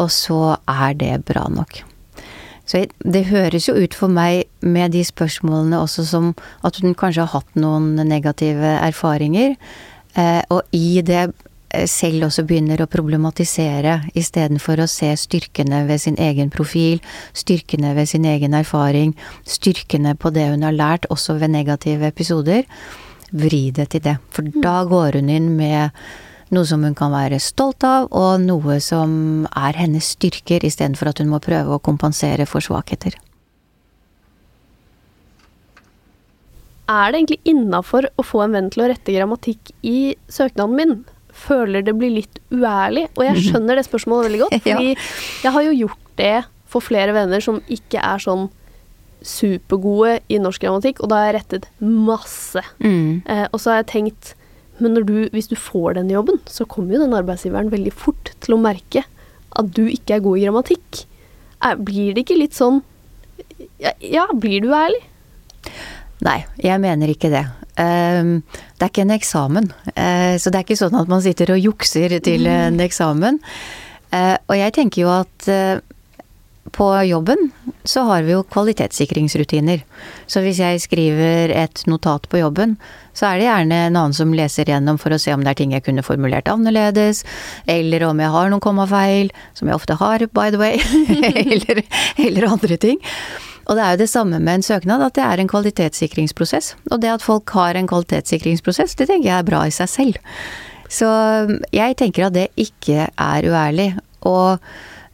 og 0.00 0.08
så 0.12 0.56
er 0.64 0.96
det 0.96 1.12
bra 1.28 1.44
nok. 1.52 1.82
Så 2.64 2.86
det 3.04 3.26
høres 3.28 3.66
jo 3.68 3.74
ut 3.76 3.96
for 3.96 4.12
meg 4.12 4.46
med 4.64 4.94
de 4.94 5.02
spørsmålene 5.04 5.82
også 5.82 6.06
som 6.08 6.32
at 6.64 6.78
hun 6.80 6.96
kanskje 6.96 7.26
har 7.26 7.34
hatt 7.34 7.60
noen 7.60 7.98
negative 8.08 8.76
erfaringer. 8.78 9.58
Og 10.48 10.76
i 10.76 11.02
det 11.04 11.26
selv 11.86 12.26
også 12.26 12.44
begynner 12.48 12.80
å 12.82 12.88
problematisere 12.90 14.00
istedenfor 14.18 14.82
å 14.82 14.88
se 14.90 15.10
styrkene 15.18 15.84
ved 15.88 16.02
sin 16.02 16.18
egen 16.18 16.50
profil, 16.50 16.98
styrkene 17.36 17.92
ved 17.94 18.10
sin 18.10 18.26
egen 18.26 18.56
erfaring, 18.58 19.14
styrkene 19.46 20.16
på 20.18 20.32
det 20.34 20.48
hun 20.50 20.66
har 20.66 20.74
lært, 20.74 21.06
også 21.14 21.38
ved 21.38 21.54
negative 21.54 22.10
episoder. 22.10 22.66
Vri 23.30 23.68
det 23.70 23.92
til 23.94 24.02
det. 24.02 24.16
For 24.34 24.42
mm. 24.42 24.58
da 24.64 24.80
går 24.90 25.20
hun 25.20 25.30
inn 25.30 25.52
med 25.58 25.94
noe 26.50 26.66
som 26.66 26.82
hun 26.82 26.96
kan 26.98 27.14
være 27.14 27.38
stolt 27.38 27.86
av, 27.86 28.08
og 28.10 28.42
noe 28.42 28.80
som 28.82 29.46
er 29.54 29.78
hennes 29.78 30.10
styrker, 30.16 30.66
istedenfor 30.66 31.12
at 31.12 31.22
hun 31.22 31.30
må 31.30 31.38
prøve 31.42 31.76
å 31.76 31.82
kompensere 31.82 32.48
for 32.50 32.64
svakheter. 32.64 33.14
Er 36.90 37.12
det 37.12 37.20
egentlig 37.20 37.40
innafor 37.46 38.10
å 38.18 38.26
få 38.26 38.42
en 38.42 38.58
venn 38.58 38.74
til 38.74 38.82
å 38.82 38.90
rette 38.90 39.14
grammatikk 39.14 39.70
i 39.86 40.16
søknaden 40.26 40.74
min? 40.74 40.98
Føler 41.40 41.84
det 41.86 41.96
blir 41.98 42.12
litt 42.14 42.40
uærlig. 42.52 43.08
Og 43.16 43.26
jeg 43.26 43.44
skjønner 43.48 43.78
det 43.78 43.86
spørsmålet 43.88 44.28
veldig 44.28 44.42
godt, 44.44 44.56
fordi 44.66 44.94
ja. 44.94 45.10
jeg 45.44 45.54
har 45.56 45.66
jo 45.66 45.76
gjort 45.84 46.10
det 46.20 46.34
for 46.70 46.84
flere 46.84 47.14
venner 47.16 47.42
som 47.42 47.60
ikke 47.72 48.02
er 48.02 48.22
sånn 48.22 48.48
supergode 49.26 50.20
i 50.32 50.38
norsk 50.40 50.62
grammatikk, 50.64 51.02
og 51.02 51.10
da 51.12 51.20
har 51.20 51.30
jeg 51.30 51.36
rettet 51.40 51.66
masse. 51.82 52.62
Mm. 52.80 53.20
Eh, 53.28 53.46
og 53.50 53.60
så 53.60 53.74
har 53.74 53.82
jeg 53.82 53.90
tenkt 53.96 54.36
Men 54.80 54.94
du, 54.96 55.28
hvis 55.28 55.50
du 55.50 55.58
får 55.60 55.98
den 55.98 56.08
jobben, 56.08 56.38
så 56.48 56.64
kommer 56.64 56.94
jo 56.94 57.02
den 57.02 57.12
arbeidsgiveren 57.12 57.68
veldig 57.68 57.90
fort 57.92 58.30
til 58.40 58.54
å 58.54 58.62
merke 58.62 59.02
at 59.52 59.74
du 59.76 59.82
ikke 59.84 60.14
er 60.16 60.22
god 60.24 60.38
i 60.38 60.44
grammatikk. 60.46 61.02
Er, 61.60 61.76
blir 61.76 62.14
det 62.16 62.22
ikke 62.24 62.38
litt 62.38 62.56
sånn 62.56 62.78
ja, 63.76 63.92
ja, 64.00 64.24
blir 64.32 64.64
du 64.64 64.70
ærlig? 64.72 65.02
Nei, 66.24 66.38
jeg 66.64 66.80
mener 66.80 67.12
ikke 67.12 67.28
det. 67.32 67.44
Ehm, 67.80 68.40
det 68.76 68.86
er 68.86 68.92
ikke 68.92 69.06
en 69.06 69.16
eksamen. 69.16 69.70
Eh, 69.94 70.34
så 70.40 70.50
det 70.50 70.60
er 70.60 70.66
ikke 70.66 70.80
sånn 70.80 70.98
at 70.98 71.10
man 71.10 71.22
sitter 71.24 71.54
og 71.54 71.62
jukser 71.62 72.18
til 72.24 72.48
mm. 72.48 72.58
en 72.66 72.84
eksamen. 72.84 73.40
Eh, 74.10 74.36
og 74.46 74.58
jeg 74.58 74.76
tenker 74.76 75.04
jo 75.04 75.14
at 75.14 75.48
eh, 75.50 75.80
på 76.70 76.86
jobben 77.08 77.50
så 77.88 78.04
har 78.06 78.22
vi 78.26 78.34
jo 78.34 78.44
kvalitetssikringsrutiner. 78.46 79.82
Så 80.30 80.42
hvis 80.44 80.60
jeg 80.60 80.82
skriver 80.84 81.52
et 81.56 81.82
notat 81.90 82.28
på 82.30 82.42
jobben, 82.42 82.76
så 83.16 83.30
er 83.30 83.40
det 83.40 83.48
gjerne 83.48 83.78
en 83.86 83.96
annen 83.96 84.16
som 84.16 84.34
leser 84.36 84.68
gjennom 84.70 85.00
for 85.00 85.14
å 85.14 85.18
se 85.18 85.32
om 85.34 85.42
det 85.42 85.54
er 85.54 85.58
ting 85.58 85.72
jeg 85.74 85.86
kunne 85.86 86.04
formulert 86.06 86.50
annerledes, 86.52 87.24
eller 87.66 88.04
om 88.06 88.20
jeg 88.22 88.34
har 88.36 88.52
noen 88.52 88.62
kommafeil, 88.62 89.32
som 89.56 89.70
jeg 89.70 89.80
ofte 89.80 89.96
har, 89.98 90.26
by 90.36 90.52
the 90.52 90.60
way, 90.60 90.78
eller, 91.46 91.82
eller 92.20 92.50
andre 92.52 92.78
ting. 92.80 93.00
Og 93.70 93.78
det 93.78 93.84
er 93.86 93.94
jo 93.94 94.02
det 94.02 94.10
samme 94.10 94.40
med 94.42 94.58
en 94.58 94.66
søknad, 94.66 95.04
at 95.06 95.14
det 95.14 95.22
er 95.22 95.38
en 95.38 95.50
kvalitetssikringsprosess. 95.50 96.74
Og 96.90 96.98
det 97.02 97.12
at 97.12 97.22
folk 97.22 97.50
har 97.54 97.78
en 97.78 97.86
kvalitetssikringsprosess, 97.86 98.96
det 98.98 99.06
tenker 99.06 99.30
jeg 99.30 99.38
er 99.38 99.46
bra 99.46 99.62
i 99.68 99.74
seg 99.74 99.92
selv. 99.92 100.18
Så 100.90 101.06
jeg 101.70 101.94
tenker 102.00 102.26
at 102.26 102.34
det 102.34 102.48
ikke 102.58 103.06
er 103.06 103.46
uærlig. 103.46 103.92
Og 104.26 104.58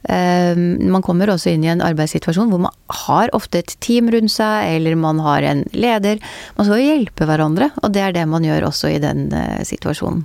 man 0.07 1.03
kommer 1.03 1.27
også 1.33 1.51
inn 1.51 1.65
i 1.65 1.71
en 1.71 1.83
arbeidssituasjon 1.83 2.47
hvor 2.51 2.61
man 2.63 2.75
har 3.07 3.31
ofte 3.35 3.59
et 3.59 3.73
team 3.83 4.07
rundt 4.13 4.31
seg, 4.31 4.69
eller 4.77 4.95
man 4.99 5.19
har 5.19 5.43
en 5.43 5.65
leder. 5.75 6.21
Man 6.55 6.67
skal 6.67 6.79
jo 6.79 6.87
hjelpe 6.93 7.27
hverandre, 7.27 7.69
og 7.81 7.91
det 7.95 8.05
er 8.05 8.15
det 8.15 8.23
man 8.31 8.45
gjør 8.47 8.69
også 8.69 8.93
i 8.93 9.01
den 9.03 9.27
eh, 9.35 9.65
situasjonen. 9.67 10.23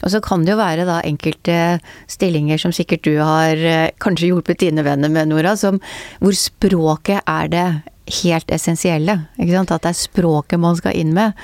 Og 0.00 0.14
så 0.14 0.22
kan 0.24 0.46
det 0.46 0.54
jo 0.54 0.60
være 0.60 0.88
da 0.88 1.02
enkelte 1.04 1.58
stillinger 2.10 2.60
som 2.62 2.72
sikkert 2.72 3.04
du 3.04 3.18
har 3.20 3.60
eh, 3.60 3.92
kanskje 4.00 4.30
hjulpet 4.30 4.62
dine 4.64 4.84
venner 4.86 5.12
med, 5.12 5.28
Nora, 5.28 5.52
som, 5.60 5.82
hvor 6.22 6.36
språket 6.36 7.20
er 7.28 7.52
det 7.52 7.68
helt 8.24 8.50
essensielle. 8.50 9.20
Ikke 9.38 9.54
sant? 9.58 9.76
At 9.76 9.84
det 9.84 9.92
er 9.92 10.00
språket 10.00 10.62
man 10.62 10.80
skal 10.80 10.96
inn 10.96 11.12
med. 11.16 11.36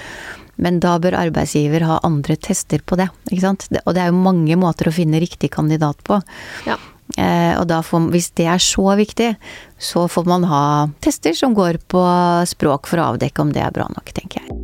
Men 0.56 0.80
da 0.80 0.96
bør 1.02 1.18
arbeidsgiver 1.20 1.84
ha 1.84 2.00
andre 2.06 2.38
tester 2.40 2.80
på 2.80 2.96
det. 2.96 3.10
Ikke 3.28 3.44
sant? 3.44 3.68
Og 3.84 3.92
det 3.92 4.02
er 4.02 4.12
jo 4.12 4.24
mange 4.24 4.56
måter 4.56 4.88
å 4.88 4.94
finne 4.96 5.20
riktig 5.20 5.52
kandidat 5.52 6.00
på. 6.06 6.22
Ja. 6.68 6.78
Eh, 7.14 7.54
og 7.54 7.68
da 7.70 7.80
får, 7.86 8.08
hvis 8.10 8.32
det 8.36 8.48
er 8.50 8.62
så 8.62 8.96
viktig, 8.98 9.30
så 9.78 10.06
får 10.10 10.26
man 10.26 10.46
ha 10.50 10.62
tester 11.04 11.36
som 11.38 11.54
går 11.54 11.78
på 11.90 12.02
språk 12.50 12.90
for 12.90 13.00
å 13.00 13.12
avdekke 13.12 13.44
om 13.44 13.52
det 13.54 13.62
er 13.62 13.74
bra 13.74 13.86
nok, 13.92 14.10
tenker 14.16 14.42
jeg. 14.42 14.56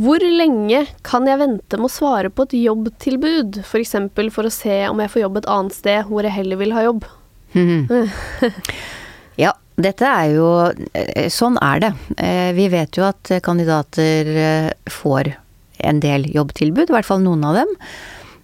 Hvor 0.00 0.22
lenge 0.22 0.84
kan 1.02 1.26
jeg 1.26 1.40
vente 1.40 1.80
med 1.80 1.88
å 1.88 1.92
svare 1.92 2.30
på 2.30 2.46
et 2.46 2.54
jobbtilbud, 2.60 3.62
f.eks. 3.64 3.96
For, 4.14 4.30
for 4.36 4.46
å 4.46 4.52
se 4.54 4.76
om 4.90 5.00
jeg 5.02 5.10
får 5.10 5.24
jobb 5.24 5.40
et 5.40 5.50
annet 5.50 5.74
sted 5.74 6.06
hvor 6.06 6.28
jeg 6.28 6.36
heller 6.36 6.60
vil 6.60 6.76
ha 6.76 6.84
jobb? 6.86 7.08
ja, 9.42 9.50
dette 9.74 10.06
er 10.06 10.36
jo 10.36 10.46
eh, 10.94 11.26
Sånn 11.34 11.58
er 11.58 11.82
det. 11.82 11.90
Eh, 12.22 12.52
vi 12.54 12.68
vet 12.70 13.00
jo 13.00 13.08
at 13.08 13.32
kandidater 13.42 14.70
får 14.92 15.34
en 15.80 16.00
del 16.04 16.28
jobbtilbud, 16.30 16.92
i 16.92 16.94
hvert 16.94 17.08
fall 17.08 17.24
noen 17.24 17.42
av 17.48 17.62
dem. 17.62 17.74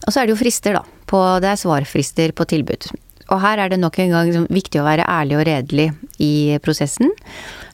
Og 0.07 0.15
så 0.15 0.23
er 0.23 0.29
det 0.29 0.37
jo 0.37 0.41
frister, 0.41 0.79
da. 0.79 0.85
På, 1.07 1.21
det 1.43 1.51
er 1.51 1.61
svarfrister 1.61 2.33
på 2.35 2.47
tilbud. 2.49 2.89
Og 3.27 3.41
her 3.43 3.59
er 3.59 3.73
det 3.73 3.81
nok 3.83 3.97
en 3.99 4.13
gang 4.15 4.47
viktig 4.55 4.79
å 4.79 4.87
være 4.87 5.07
ærlig 5.11 5.39
og 5.41 5.47
redelig 5.49 5.87
i 6.23 6.57
prosessen. 6.63 7.11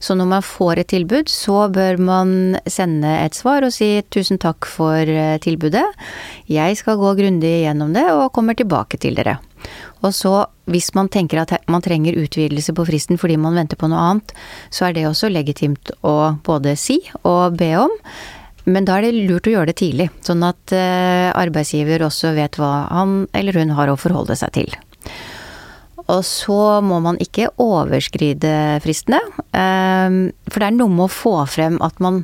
Så 0.02 0.16
når 0.16 0.30
man 0.30 0.44
får 0.46 0.80
et 0.80 0.90
tilbud, 0.94 1.28
så 1.28 1.66
bør 1.72 2.00
man 2.00 2.32
sende 2.64 3.10
et 3.20 3.36
svar 3.36 3.66
og 3.66 3.74
si 3.74 3.90
tusen 4.12 4.40
takk 4.40 4.66
for 4.66 4.96
eh, 4.96 5.36
tilbudet. 5.44 5.84
Jeg 6.48 6.80
skal 6.80 6.98
gå 7.00 7.12
grundig 7.20 7.52
gjennom 7.66 7.92
det 7.92 8.08
og 8.14 8.32
kommer 8.32 8.56
tilbake 8.56 9.00
til 9.02 9.18
dere. 9.18 9.36
Og 10.02 10.10
så, 10.16 10.34
hvis 10.72 10.90
man 10.96 11.12
tenker 11.12 11.42
at 11.44 11.52
man 11.70 11.84
trenger 11.84 12.18
utvidelse 12.18 12.74
på 12.74 12.86
fristen 12.88 13.20
fordi 13.20 13.36
man 13.38 13.54
venter 13.60 13.78
på 13.78 13.92
noe 13.92 14.00
annet, 14.08 14.32
så 14.72 14.88
er 14.88 14.96
det 14.96 15.06
også 15.06 15.30
legitimt 15.30 15.92
å 16.00 16.34
både 16.42 16.74
si 16.80 16.98
og 17.22 17.60
be 17.60 17.74
om. 17.84 18.00
Men 18.64 18.86
da 18.86 18.98
er 18.98 19.08
det 19.08 19.26
lurt 19.26 19.48
å 19.50 19.56
gjøre 19.56 19.72
det 19.72 19.78
tidlig, 19.80 20.08
sånn 20.22 20.44
at 20.46 20.74
eh, 20.76 21.28
arbeidsgiver 21.34 22.04
også 22.06 22.34
vet 22.36 22.58
hva 22.60 22.86
han 22.92 23.24
eller 23.34 23.58
hun 23.58 23.74
har 23.74 23.90
å 23.90 23.98
forholde 23.98 24.36
seg 24.38 24.54
til. 24.54 24.76
Og 26.10 26.24
så 26.26 26.80
må 26.84 26.98
man 27.02 27.18
ikke 27.22 27.50
overskride 27.62 28.80
fristene. 28.84 29.20
Ehm, 29.56 30.32
for 30.50 30.62
det 30.62 30.68
er 30.68 30.76
noe 30.76 30.92
med 30.92 31.06
å 31.06 31.12
få 31.12 31.36
frem 31.50 31.78
at 31.84 31.98
man, 32.02 32.22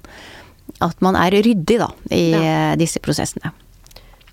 at 0.85 0.99
man 1.05 1.19
er 1.19 1.37
ryddig, 1.37 1.79
da, 1.81 1.91
i 2.11 2.29
ja. 2.35 2.43
Eh, 2.43 2.75
disse 2.81 3.03
prosessene. 3.05 3.53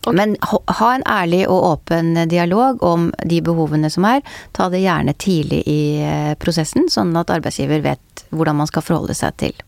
Okay. 0.06 0.18
Men 0.20 0.36
ha 0.46 0.90
en 0.94 1.06
ærlig 1.10 1.46
og 1.50 1.64
åpen 1.72 2.14
dialog 2.30 2.84
om 2.86 3.08
de 3.26 3.40
behovene 3.42 3.90
som 3.90 4.06
er. 4.06 4.22
Ta 4.54 4.70
det 4.70 4.84
gjerne 4.84 5.16
tidlig 5.18 5.64
i 5.66 5.80
eh, 6.06 6.34
prosessen, 6.42 6.90
sånn 6.94 7.16
at 7.18 7.34
arbeidsgiver 7.34 7.82
vet 7.86 8.28
hvordan 8.30 8.62
man 8.62 8.70
skal 8.70 8.86
forholde 8.86 9.18
seg 9.18 9.38
til. 9.42 9.66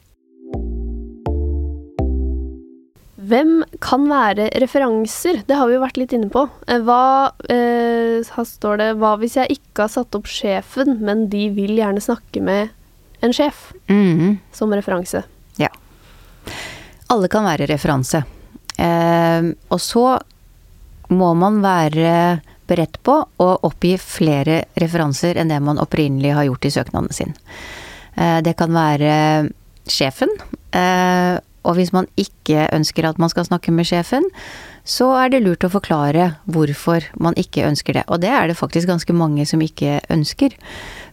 Hvem 3.27 3.63
kan 3.83 4.05
være 4.07 4.47
referanser? 4.61 5.41
Det 5.47 5.55
har 5.57 5.67
vi 5.67 5.75
jo 5.75 5.83
vært 5.83 5.99
litt 5.99 6.13
inne 6.15 6.29
på. 6.31 6.45
Eh, 6.67 6.79
hva 6.85 7.33
eh, 7.51 8.23
Her 8.23 8.47
står 8.47 8.79
det 8.79 8.89
Hva 9.01 9.15
hvis 9.19 9.35
jeg 9.39 9.57
ikke 9.57 9.85
har 9.85 9.91
satt 9.91 10.15
opp 10.15 10.29
sjefen, 10.31 10.99
men 11.03 11.27
de 11.31 11.47
vil 11.55 11.75
gjerne 11.79 12.03
snakke 12.03 12.43
med 12.43 12.71
en 13.25 13.33
sjef 13.33 13.71
mm. 13.89 14.37
som 14.55 14.73
referanse? 14.75 15.23
Ja. 15.59 15.71
Alle 17.11 17.29
kan 17.31 17.47
være 17.47 17.67
referanse. 17.69 18.23
Eh, 18.77 19.51
og 19.73 19.81
så 19.81 20.05
må 21.07 21.33
man 21.39 21.59
være 21.63 22.13
beredt 22.67 22.99
på 23.03 23.15
å 23.39 23.47
oppgi 23.67 23.95
flere 24.01 24.61
referanser 24.79 25.39
enn 25.39 25.51
det 25.51 25.59
man 25.63 25.79
opprinnelig 25.81 26.33
har 26.35 26.47
gjort 26.49 26.67
i 26.67 26.73
søknaden 26.75 27.15
sin. 27.15 27.35
Eh, 28.15 28.39
det 28.43 28.57
kan 28.59 28.73
være 28.75 29.13
sjefen. 29.87 30.31
Eh, 30.75 31.39
og 31.63 31.77
hvis 31.77 31.91
man 31.95 32.07
ikke 32.19 32.67
ønsker 32.73 33.07
at 33.09 33.19
man 33.19 33.31
skal 33.31 33.47
snakke 33.47 33.73
med 33.75 33.87
sjefen, 33.89 34.25
så 34.87 35.09
er 35.19 35.33
det 35.33 35.41
lurt 35.43 35.65
å 35.67 35.71
forklare 35.71 36.29
hvorfor 36.47 37.03
man 37.19 37.35
ikke 37.39 37.65
ønsker 37.67 37.97
det. 37.97 38.05
Og 38.07 38.21
det 38.23 38.31
er 38.31 38.47
det 38.47 38.55
faktisk 38.59 38.87
ganske 38.87 39.15
mange 39.17 39.43
som 39.49 39.61
ikke 39.63 39.99
ønsker. 40.13 40.55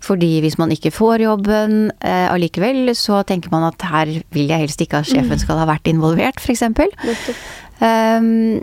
Fordi 0.04 0.38
hvis 0.44 0.58
man 0.60 0.70
ikke 0.74 0.92
får 0.94 1.24
jobben 1.24 1.90
eh, 1.98 2.28
allikevel, 2.30 2.92
så 2.94 3.24
tenker 3.26 3.50
man 3.54 3.66
at 3.72 3.82
her 3.90 4.14
vil 4.34 4.52
jeg 4.52 4.66
helst 4.66 4.84
ikke 4.84 5.02
at 5.02 5.10
sjefen 5.10 5.42
skal 5.42 5.58
ha 5.62 5.66
vært 5.72 5.90
involvert, 5.90 6.38
f.eks. 6.38 6.62
Um, 7.82 8.62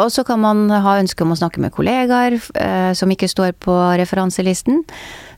og 0.00 0.10
så 0.10 0.24
kan 0.26 0.40
man 0.42 0.66
ha 0.70 0.96
ønske 0.98 1.22
om 1.24 1.34
å 1.34 1.38
snakke 1.38 1.62
med 1.62 1.72
kollegaer 1.74 2.34
eh, 2.34 2.92
som 2.98 3.10
ikke 3.12 3.30
står 3.30 3.54
på 3.62 3.74
referanselisten. 4.00 4.82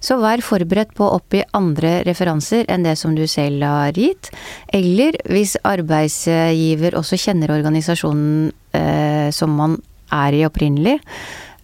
Så 0.01 0.19
vær 0.21 0.45
forberedt 0.45 0.95
på 0.97 1.05
å 1.05 1.19
oppgi 1.19 1.43
andre 1.57 1.99
referanser 2.07 2.65
enn 2.73 2.87
det 2.87 2.97
som 3.01 3.17
du 3.17 3.27
selv 3.29 3.65
har 3.67 3.97
gitt. 3.97 4.31
Eller 4.73 5.19
hvis 5.29 5.57
arbeidsgiver 5.67 6.97
også 6.97 7.21
kjenner 7.21 7.53
organisasjonen 7.57 8.49
eh, 8.77 9.29
som 9.35 9.57
man 9.59 9.77
er 10.15 10.39
i 10.39 10.45
opprinnelig, 10.47 10.99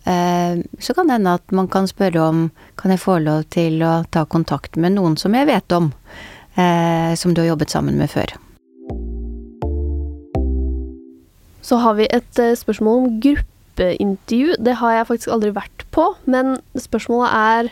eh, 0.05 0.61
så 0.61 0.97
kan 0.97 1.09
det 1.09 1.21
hende 1.21 1.37
at 1.41 1.57
man 1.57 1.71
kan 1.73 1.89
spørre 1.89 2.29
om 2.29 2.47
kan 2.77 2.93
jeg 2.93 3.05
få 3.05 3.21
lov 3.25 3.47
til 3.55 3.81
å 3.87 4.03
ta 4.13 4.27
kontakt 4.29 4.77
med 4.77 4.99
noen 4.99 5.17
som 5.21 5.33
jeg 5.39 5.49
vet 5.49 5.79
om, 5.79 5.93
eh, 6.57 7.13
som 7.17 7.33
du 7.33 7.45
har 7.45 7.55
jobbet 7.55 7.73
sammen 7.73 7.97
med 8.01 8.13
før. 8.13 8.37
Så 11.73 11.79
har 11.81 11.97
vi 11.97 12.05
et 12.13 12.37
uh, 12.37 12.53
spørsmål 12.53 12.99
om 13.01 13.13
gruppeintervju. 13.25 14.59
Det 14.61 14.75
har 14.77 14.99
jeg 14.99 15.09
faktisk 15.09 15.33
aldri 15.33 15.55
vært 15.57 15.87
på, 15.97 16.11
men 16.29 16.59
spørsmålet 16.77 17.33
er 17.33 17.71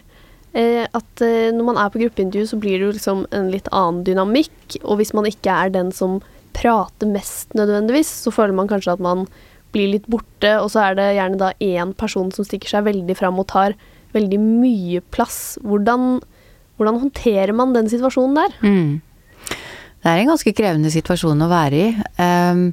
uh, 0.56 0.86
at 0.88 1.20
uh, 1.20 1.50
når 1.52 1.66
man 1.66 1.80
er 1.82 1.90
på 1.92 2.00
gruppeintervju, 2.00 2.46
så 2.48 2.58
blir 2.62 2.78
det 2.78 2.86
jo 2.86 2.94
liksom 2.96 3.26
en 3.36 3.50
litt 3.52 3.68
annen 3.68 4.00
dynamikk. 4.08 4.78
Og 4.86 5.02
hvis 5.02 5.12
man 5.12 5.28
ikke 5.28 5.52
er 5.52 5.74
den 5.74 5.92
som 5.92 6.22
prater 6.56 7.12
mest 7.12 7.52
nødvendigvis, 7.52 8.08
så 8.24 8.32
føler 8.32 8.56
man 8.56 8.70
kanskje 8.72 8.94
at 8.96 9.04
man 9.04 9.26
blir 9.74 9.92
litt 9.92 10.08
borte, 10.10 10.54
og 10.62 10.72
så 10.72 10.86
er 10.86 10.96
det 10.96 11.10
gjerne 11.18 11.42
da 11.44 11.52
én 11.60 11.92
person 11.92 12.32
som 12.32 12.48
stikker 12.48 12.72
seg 12.72 12.88
veldig 12.88 13.18
fram 13.20 13.36
og 13.38 13.50
tar 13.52 13.76
veldig 14.16 14.40
mye 14.40 15.04
plass. 15.12 15.60
Hvordan, 15.60 16.22
hvordan 16.80 17.04
håndterer 17.04 17.52
man 17.54 17.76
den 17.76 17.92
situasjonen 17.92 18.40
der? 18.40 18.56
Mm. 18.64 19.52
Det 20.00 20.08
er 20.08 20.24
en 20.24 20.32
ganske 20.32 20.56
krevende 20.56 20.90
situasjon 20.90 21.44
å 21.44 21.52
være 21.52 21.84
i. 21.84 21.92
Um, 22.16 22.66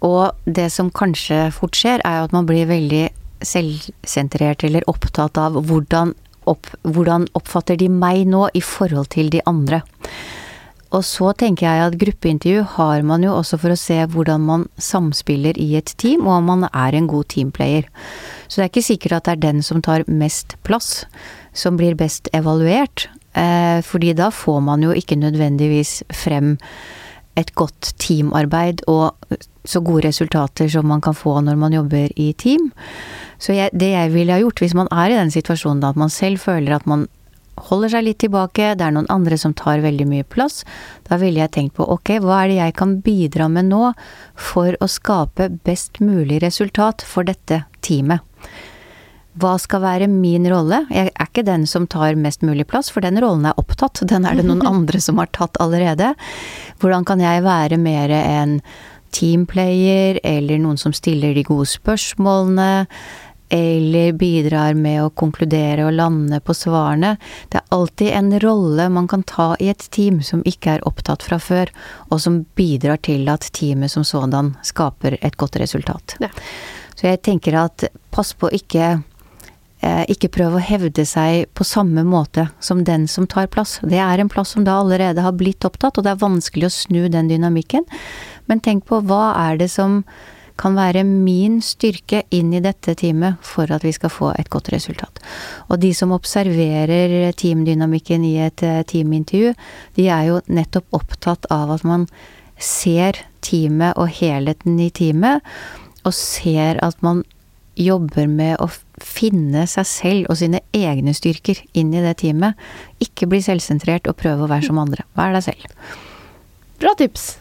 og 0.00 0.36
det 0.44 0.70
som 0.72 0.90
kanskje 0.90 1.48
fort 1.54 1.76
skjer, 1.76 2.02
er 2.04 2.24
at 2.24 2.34
man 2.34 2.48
blir 2.48 2.68
veldig 2.70 3.08
selvsentrert 3.44 4.64
eller 4.64 4.84
opptatt 4.90 5.38
av 5.40 5.56
hvordan, 5.68 6.14
opp, 6.48 6.68
hvordan 6.84 7.28
oppfatter 7.36 7.78
de 7.80 7.88
meg 7.92 8.26
nå 8.28 8.48
i 8.56 8.62
forhold 8.64 9.12
til 9.14 9.32
de 9.32 9.42
andre. 9.48 9.82
Og 10.90 11.04
så 11.06 11.30
tenker 11.38 11.68
jeg 11.68 11.82
at 11.86 11.98
gruppeintervju 12.00 12.64
har 12.74 13.04
man 13.06 13.22
jo 13.22 13.36
også 13.36 13.60
for 13.62 13.70
å 13.70 13.78
se 13.78 14.00
hvordan 14.10 14.42
man 14.42 14.64
samspiller 14.82 15.58
i 15.60 15.68
et 15.78 15.92
team, 16.02 16.24
og 16.26 16.40
om 16.40 16.48
man 16.50 16.66
er 16.72 16.96
en 16.98 17.06
god 17.10 17.28
teamplayer. 17.30 17.86
Så 18.48 18.58
det 18.58 18.64
er 18.64 18.72
ikke 18.72 18.88
sikkert 18.88 19.16
at 19.20 19.28
det 19.28 19.36
er 19.36 19.44
den 19.44 19.62
som 19.62 19.84
tar 19.86 20.06
mest 20.10 20.56
plass, 20.66 21.04
som 21.54 21.78
blir 21.78 21.94
best 21.98 22.26
evaluert. 22.34 23.06
Eh, 23.38 23.78
fordi 23.86 24.16
da 24.18 24.32
får 24.34 24.58
man 24.66 24.82
jo 24.82 24.90
ikke 24.96 25.20
nødvendigvis 25.20 26.00
frem 26.10 26.56
et 27.40 27.54
godt 27.58 27.94
teamarbeid 28.02 28.84
og 28.90 29.16
så 29.68 29.82
gode 29.84 30.06
resultater 30.08 30.68
som 30.72 30.88
man 30.88 31.02
kan 31.04 31.16
få 31.16 31.38
når 31.44 31.58
man 31.60 31.74
jobber 31.76 32.12
i 32.16 32.32
team. 32.32 32.70
Så 33.40 33.54
jeg, 33.56 33.72
det 33.76 33.92
jeg 33.92 34.12
ville 34.14 34.34
ha 34.34 34.42
gjort, 34.42 34.60
hvis 34.62 34.76
man 34.76 34.88
er 34.92 35.12
i 35.12 35.18
den 35.18 35.32
situasjonen 35.32 35.82
da, 35.82 35.92
at 35.92 36.00
man 36.00 36.12
selv 36.12 36.40
føler 36.42 36.76
at 36.76 36.86
man 36.88 37.06
holder 37.60 37.92
seg 37.92 38.06
litt 38.06 38.20
tilbake, 38.22 38.72
det 38.78 38.86
er 38.86 38.94
noen 38.94 39.08
andre 39.12 39.36
som 39.40 39.52
tar 39.56 39.82
veldig 39.84 40.06
mye 40.08 40.26
plass, 40.28 40.62
da 41.08 41.18
ville 41.20 41.42
jeg 41.42 41.52
tenkt 41.56 41.76
på 41.76 41.86
ok, 41.92 42.16
hva 42.24 42.42
er 42.42 42.52
det 42.52 42.58
jeg 42.60 42.76
kan 42.80 42.96
bidra 43.04 43.50
med 43.52 43.68
nå 43.68 43.92
for 44.50 44.76
å 44.80 44.88
skape 44.88 45.50
best 45.66 46.00
mulig 46.00 46.40
resultat 46.44 47.04
for 47.04 47.28
dette 47.28 47.64
teamet? 47.84 48.24
Hva 49.38 49.54
skal 49.62 49.82
være 49.84 50.08
min 50.10 50.48
rolle? 50.50 50.82
Jeg 50.90 51.12
er 51.12 51.28
ikke 51.28 51.46
den 51.46 51.66
som 51.70 51.86
tar 51.86 52.18
mest 52.18 52.42
mulig 52.42 52.66
plass, 52.70 52.90
for 52.90 53.04
den 53.04 53.20
rollen 53.22 53.46
er 53.46 53.58
opptatt. 53.60 54.02
Den 54.10 54.26
er 54.26 54.38
det 54.38 54.46
noen 54.48 54.66
andre 54.66 55.00
som 55.00 55.20
har 55.22 55.30
tatt 55.30 55.60
allerede. 55.62 56.14
Hvordan 56.82 57.06
kan 57.06 57.22
jeg 57.22 57.46
være 57.46 57.78
mer 57.78 58.10
en 58.10 58.60
teamplayer, 59.14 60.20
eller 60.22 60.58
noen 60.62 60.78
som 60.78 60.94
stiller 60.94 61.34
de 61.34 61.44
gode 61.46 61.66
spørsmålene, 61.70 62.86
eller 63.50 64.12
bidrar 64.14 64.76
med 64.78 65.00
å 65.02 65.10
konkludere 65.10 65.88
og 65.88 65.96
lande 65.98 66.38
på 66.40 66.54
svarene. 66.54 67.16
Det 67.50 67.58
er 67.58 67.74
alltid 67.74 68.12
en 68.14 68.30
rolle 68.44 68.86
man 68.94 69.08
kan 69.10 69.24
ta 69.26 69.48
i 69.58 69.72
et 69.72 69.88
team 69.90 70.20
som 70.22 70.44
ikke 70.46 70.76
er 70.76 70.86
opptatt 70.86 71.26
fra 71.26 71.40
før, 71.42 71.72
og 72.14 72.22
som 72.22 72.44
bidrar 72.54 73.02
til 73.02 73.26
at 73.32 73.48
teamet 73.56 73.90
som 73.90 74.06
sådan 74.06 74.54
skaper 74.62 75.18
et 75.18 75.38
godt 75.40 75.58
resultat. 75.58 76.14
Ja. 76.22 76.30
Så 76.94 77.08
jeg 77.08 77.22
tenker 77.26 77.58
at 77.58 77.88
pass 78.14 78.34
på 78.38 78.52
ikke 78.54 79.00
ikke 79.80 80.28
prøve 80.28 80.58
å 80.58 80.64
hevde 80.64 81.06
seg 81.08 81.46
på 81.56 81.64
samme 81.64 82.02
måte 82.04 82.48
som 82.60 82.82
den 82.84 83.06
som 83.08 83.24
tar 83.30 83.46
plass. 83.52 83.78
Det 83.80 84.00
er 84.00 84.20
en 84.20 84.28
plass 84.28 84.52
som 84.52 84.66
da 84.66 84.74
allerede 84.80 85.24
har 85.24 85.32
blitt 85.32 85.64
opptatt, 85.64 85.96
og 85.96 86.04
det 86.04 86.12
er 86.12 86.20
vanskelig 86.20 86.68
å 86.68 86.74
snu 86.74 87.00
den 87.08 87.30
dynamikken. 87.32 87.86
Men 88.50 88.60
tenk 88.60 88.84
på 88.90 89.00
hva 89.08 89.30
er 89.40 89.60
det 89.62 89.70
som 89.72 90.02
kan 90.60 90.76
være 90.76 91.04
min 91.08 91.60
styrke 91.64 92.22
inn 92.36 92.52
i 92.52 92.60
dette 92.60 92.94
teamet 92.98 93.40
for 93.46 93.70
at 93.72 93.84
vi 93.86 93.92
skal 93.96 94.12
få 94.12 94.32
et 94.36 94.50
godt 94.52 94.68
resultat. 94.74 95.22
Og 95.70 95.80
de 95.80 95.92
som 95.96 96.12
observerer 96.12 97.32
teamdynamikken 97.40 98.26
i 98.28 98.34
et 98.44 98.64
eh, 98.66 98.82
teamintervju, 98.84 99.54
de 99.96 100.08
er 100.12 100.28
jo 100.28 100.40
nettopp 100.52 101.00
opptatt 101.00 101.48
av 101.54 101.72
at 101.76 101.86
man 101.88 102.06
ser 102.60 103.22
teamet 103.40 103.96
og 103.96 104.12
helheten 104.20 104.76
i 104.84 104.90
teamet, 104.92 105.40
og 106.04 106.16
ser 106.16 106.80
at 106.84 107.00
man 107.04 107.24
jobber 107.80 108.28
med 108.30 108.60
å 108.60 108.68
finne 109.00 109.66
seg 109.70 109.88
selv 109.88 110.30
og 110.30 110.38
sine 110.40 110.60
egne 110.76 111.14
styrker 111.16 111.62
inn 111.72 111.92
i 111.96 112.02
det 112.04 112.18
teamet. 112.22 112.58
Ikke 113.02 113.28
bli 113.30 113.40
selvsentrert 113.44 114.08
og 114.10 114.18
prøve 114.20 114.46
å 114.46 114.50
være 114.50 114.68
som 114.68 114.80
andre. 114.82 115.06
Vær 115.18 115.34
deg 115.36 115.46
selv. 115.48 115.66
Bra 116.80 116.94
tips. 116.98 117.32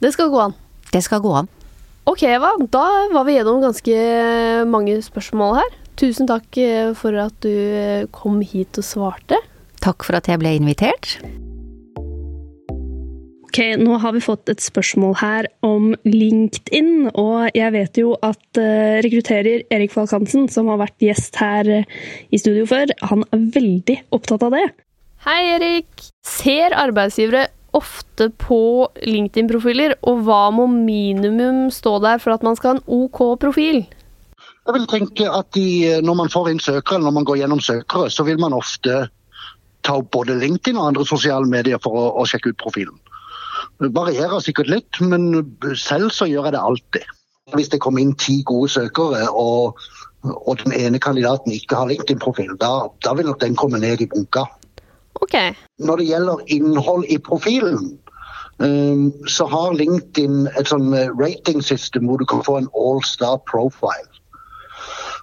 Det 0.00 0.12
skal 0.14 0.30
gå 0.32 0.40
an. 0.48 0.56
Det 0.90 1.02
skal 1.04 1.22
gå 1.22 1.34
an. 1.42 1.50
Ok, 2.08 2.24
Eva. 2.26 2.54
Da 2.72 2.86
var 3.12 3.26
vi 3.28 3.36
gjennom 3.36 3.60
ganske 3.62 4.00
mange 4.70 4.96
spørsmål 5.04 5.60
her. 5.60 5.76
Tusen 6.00 6.30
takk 6.30 6.56
eh, 6.58 6.94
for 6.96 7.14
at 7.20 7.36
du 7.44 7.52
eh, 7.52 8.08
kom 8.14 8.40
hit 8.40 8.80
og 8.80 8.86
svarte. 8.86 9.38
Takk 9.84 10.06
for 10.06 10.16
at 10.16 10.30
jeg 10.30 10.40
ble 10.40 10.56
invitert. 10.56 11.18
Ok, 13.50 13.58
nå 13.82 13.96
har 13.98 14.12
vi 14.14 14.20
fått 14.22 14.46
et 14.52 14.60
spørsmål 14.62 15.16
her 15.18 15.46
om 15.66 15.88
LinkedIn, 16.06 17.08
og 17.18 17.48
jeg 17.58 17.74
vet 17.74 17.98
jo 17.98 18.12
at 18.22 18.60
uh, 18.62 19.00
rekrutterer 19.02 19.64
Erik 19.74 19.90
Falk 19.90 20.12
Hansen, 20.14 20.46
som 20.46 20.70
har 20.70 20.78
vært 20.78 21.02
gjest 21.02 21.34
her 21.42 21.66
i 21.66 22.38
studio 22.38 22.68
før, 22.70 22.94
han 23.10 23.26
er 23.34 23.42
veldig 23.56 23.96
opptatt 24.14 24.46
av 24.46 24.54
det. 24.54 24.68
Hei, 25.26 25.40
Erik. 25.56 26.06
Ser 26.22 26.78
arbeidsgivere 26.78 27.48
ofte 27.74 28.30
på 28.38 28.86
LinkedIn-profiler, 29.02 29.96
og 30.06 30.22
hva 30.30 30.44
må 30.54 30.70
minimum 30.70 31.66
stå 31.74 31.98
der 32.06 32.22
for 32.22 32.38
at 32.38 32.46
man 32.46 32.54
skal 32.54 32.76
ha 32.76 32.78
en 32.78 32.86
OK 33.02 33.24
profil? 33.42 33.82
Jeg 33.82 34.76
vil 34.78 34.88
tenke 34.94 35.26
at 35.26 35.50
de, 35.58 35.98
Når 36.06 36.22
man 36.22 36.30
får 36.30 36.52
inn 36.52 36.62
søkere, 36.62 37.00
eller 37.00 37.10
når 37.10 37.18
man 37.18 37.26
går 37.26 37.42
gjennom 37.42 37.66
søkere, 37.66 38.14
så 38.14 38.30
vil 38.30 38.38
man 38.38 38.54
ofte 38.54 39.08
ta 39.82 39.98
opp 39.98 40.14
både 40.14 40.38
LinkedIn 40.38 40.78
og 40.78 40.92
andre 40.92 41.06
sosiale 41.08 41.50
medier 41.50 41.82
for 41.82 41.98
å, 41.98 42.10
å 42.22 42.30
sjekke 42.30 42.54
ut 42.54 42.62
profilen. 42.62 42.94
Varierer 43.80 44.42
sikkert 44.44 44.68
litt, 44.68 45.00
men 45.00 45.32
selv 45.78 46.12
så 46.12 46.28
gjør 46.28 46.50
jeg 46.50 46.54
det 46.56 46.60
alltid. 46.60 47.12
Hvis 47.56 47.70
det 47.72 47.80
kommer 47.80 48.02
inn 48.04 48.12
ti 48.20 48.42
gode 48.46 48.68
søkere, 48.70 49.24
og, 49.32 49.80
og 50.28 50.60
den 50.60 50.74
ene 50.76 51.00
kandidaten 51.02 51.54
ikke 51.54 51.78
har 51.78 51.88
LinkedIn-profil, 51.88 52.52
da, 52.60 52.90
da 53.04 53.14
vil 53.16 53.30
nok 53.30 53.40
den 53.40 53.56
komme 53.58 53.80
ned 53.80 54.04
i 54.04 54.08
bunka. 54.10 54.44
Ok. 55.24 55.34
Når 55.80 55.96
det 55.96 56.06
gjelder 56.10 56.44
innhold 56.46 57.08
i 57.08 57.18
profilen, 57.18 57.98
um, 58.60 59.10
så 59.26 59.48
har 59.48 59.74
LinkedIn 59.80 60.46
et 60.60 60.70
sånn 60.70 60.92
ratingsystem 61.18 62.06
hvor 62.06 62.20
du 62.20 62.28
kan 62.28 62.44
få 62.46 62.60
en 62.60 62.70
all-star 62.76 63.40
profile. 63.50 64.06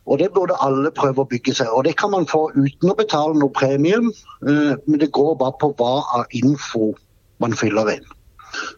Og 0.08 0.20
Det 0.20 0.32
burde 0.34 0.56
alle 0.64 0.90
prøve 0.96 1.22
å 1.22 1.30
bygge 1.30 1.54
seg. 1.60 1.70
Og 1.70 1.84
Det 1.84 1.98
kan 2.00 2.12
man 2.12 2.26
få 2.26 2.48
uten 2.56 2.90
å 2.90 2.98
betale 2.98 3.38
noe 3.38 3.54
premium, 3.54 4.12
uh, 4.42 4.76
men 4.88 5.00
det 5.00 5.14
går 5.14 5.36
bare 5.38 5.58
på 5.62 5.76
hva 5.78 6.02
av 6.20 6.38
info 6.42 6.96
man 7.44 7.54
fyller 7.54 8.00
inn. 8.00 8.14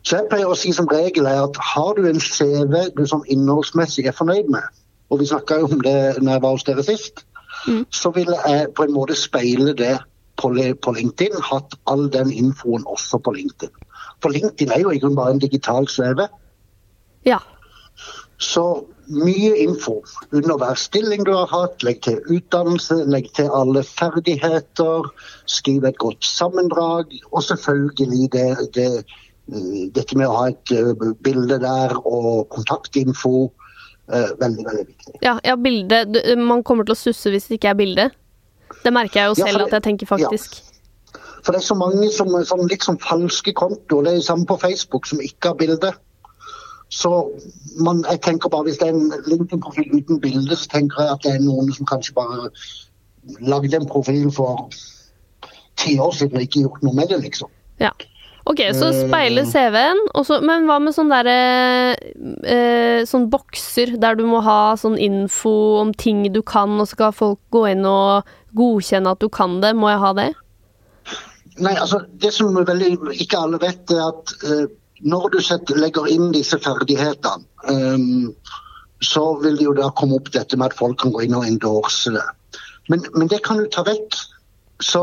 Så 0.04 0.18
jeg 0.18 0.28
pleier 0.32 0.50
å 0.50 0.58
si 0.58 0.72
som 0.76 0.90
regel 0.90 1.28
er 1.30 1.44
at 1.46 1.58
har 1.74 1.96
du 1.98 2.08
en 2.10 2.22
CV 2.24 2.76
du 2.98 3.04
som 3.08 3.26
innholdsmessig 3.28 4.08
er 4.10 4.18
fornøyd 4.18 4.50
med, 4.52 4.66
og 5.10 5.22
vi 5.22 5.30
snakka 5.30 5.60
jo 5.62 5.70
om 5.70 5.84
det 5.86 5.98
når 6.20 6.32
jeg 6.32 6.44
var 6.46 6.56
hos 6.56 6.68
dere 6.68 6.86
sist, 6.86 7.26
mm. 7.68 7.84
så 7.94 8.12
vil 8.16 8.32
jeg 8.34 8.72
på 8.78 8.86
en 8.86 8.96
måte 8.96 9.18
speile 9.18 9.76
det 9.78 9.96
på, 10.40 10.52
på 10.82 10.96
LinkedIn, 10.96 11.38
hatt 11.52 11.76
all 11.92 12.08
den 12.14 12.32
infoen 12.32 12.86
også 12.88 13.20
på 13.24 13.36
LinkedIn. 13.36 13.74
For 14.24 14.34
LinkedIn 14.34 14.72
er 14.76 14.84
jo 14.84 14.94
i 14.94 15.00
grunnen 15.00 15.20
bare 15.20 15.36
en 15.36 15.44
digital 15.44 15.88
CV. 15.92 16.26
Ja. 17.28 17.40
Så 18.40 18.66
mye 19.10 19.56
info 19.58 19.98
under 20.32 20.58
hver 20.62 20.78
stilling 20.80 21.26
du 21.28 21.34
har 21.34 21.50
hatt. 21.52 21.84
Legg 21.84 22.02
til 22.06 22.20
utdannelse, 22.30 23.02
legg 23.10 23.32
til 23.36 23.50
alle 23.56 23.84
ferdigheter. 23.84 25.10
Skriv 25.50 25.88
et 25.88 26.00
godt 26.00 26.26
sammendrag. 26.26 27.16
Og 27.32 27.44
selvfølgelig 27.44 28.32
det, 28.36 28.48
det, 28.76 28.90
dette 29.96 30.18
med 30.18 30.28
å 30.30 30.36
ha 30.38 30.48
et 30.52 30.74
eh, 30.76 30.94
bilde 31.26 31.60
der 31.62 31.96
og 32.00 32.50
kontaktinfo. 32.54 33.50
Eh, 34.10 34.32
veldig, 34.42 34.66
veldig 34.66 34.88
viktig. 34.88 35.14
Ja, 35.26 35.38
ja 35.46 35.56
bilde. 35.60 36.04
Man 36.42 36.64
kommer 36.66 36.88
til 36.88 36.96
å 36.98 37.00
susse 37.00 37.32
hvis 37.34 37.50
det 37.50 37.60
ikke 37.60 37.74
er 37.74 37.80
bilde. 37.80 38.10
Det 38.84 38.94
merker 38.94 39.22
jeg 39.22 39.32
jo 39.32 39.40
selv 39.40 39.56
ja, 39.56 39.58
det, 39.58 39.68
at 39.68 39.78
jeg 39.80 39.88
tenker 39.90 40.10
faktisk. 40.10 40.60
Ja. 40.60 40.66
For 41.46 41.56
det 41.56 41.62
er 41.62 41.68
så 41.70 41.78
mange 41.78 42.10
som, 42.14 42.32
sånn 42.46 42.68
litt 42.70 42.86
sånn 42.86 43.00
falske 43.02 43.54
kontoer. 43.58 44.06
Det 44.06 44.14
er 44.18 44.26
samme 44.26 44.48
på 44.50 44.60
Facebook, 44.62 45.08
som 45.10 45.22
ikke 45.24 45.54
har 45.54 45.60
bilde. 45.60 45.94
Så 46.90 47.12
man, 47.78 48.02
jeg 48.10 48.22
tenker 48.26 48.50
bare 48.50 48.66
Hvis 48.66 48.80
det 48.82 48.88
er 48.88 48.96
en 48.98 49.12
LinkedIn-profil 49.28 49.92
uten 49.94 50.22
bilde, 50.22 50.56
så 50.58 50.72
tenker 50.74 51.04
jeg 51.04 51.14
at 51.14 51.26
det 51.26 51.36
er 51.36 51.44
noen 51.46 51.70
som 51.74 51.86
kanskje 51.90 52.16
bare 52.18 52.50
lagde 53.46 53.78
en 53.78 53.86
profil 53.86 54.32
for 54.34 54.70
ti 55.78 56.00
år 56.02 56.16
siden 56.18 56.40
og 56.40 56.48
ikke 56.48 56.64
gjort 56.66 56.82
noe 56.84 56.98
med 56.98 57.12
det, 57.14 57.20
liksom. 57.28 57.52
Ja. 57.80 57.92
Ok, 58.50 58.64
så 58.74 58.90
speile 58.96 59.44
eh. 59.44 59.50
CV-en. 59.50 60.00
Men 60.48 60.66
hva 60.66 60.80
med 60.82 60.96
sånne 60.96 61.20
derre 61.20 61.40
eh, 62.50 63.02
Sånn 63.06 63.28
bokser 63.30 63.94
der 64.02 64.18
du 64.18 64.26
må 64.28 64.42
ha 64.46 64.74
sånn 64.80 64.98
info 64.98 65.54
om 65.84 65.94
ting 65.94 66.26
du 66.34 66.42
kan, 66.42 66.80
og 66.80 66.90
så 66.90 66.98
skal 66.98 67.16
folk 67.16 67.42
gå 67.54 67.68
inn 67.76 67.86
og 67.88 68.30
godkjenne 68.58 69.14
at 69.14 69.22
du 69.22 69.30
kan 69.30 69.60
det. 69.64 69.76
Må 69.78 69.92
jeg 69.92 70.02
ha 70.02 70.14
det? 70.18 70.30
Nei, 71.60 71.76
altså 71.76 72.02
Det 72.22 72.32
som 72.34 72.56
veldig, 72.56 72.96
ikke 73.20 73.44
alle 73.44 73.60
vet, 73.62 73.84
er 73.94 74.08
at 74.08 74.34
eh, 74.48 74.66
når 75.06 75.30
du 75.36 75.40
setter, 75.44 75.78
legger 75.80 76.10
inn 76.12 76.34
disse 76.34 76.58
ferdighetene, 76.64 77.46
eh, 77.70 78.58
så 79.06 79.30
vil 79.44 79.56
det 79.60 79.70
jo 79.70 79.78
da 79.78 79.94
komme 79.96 80.18
opp 80.18 80.34
dette 80.34 80.58
med 80.58 80.72
at 80.72 80.80
folk 80.80 80.98
kan 81.00 81.14
gå 81.14 81.24
inn 81.28 81.38
og 81.38 81.46
endorse 81.48 82.12
det. 82.18 82.26
Men, 82.90 83.06
men 83.14 83.30
det 83.32 83.44
kan 83.46 83.62
du 83.62 83.70
ta 83.72 83.86
vekk 83.86 84.18
så 84.84 85.02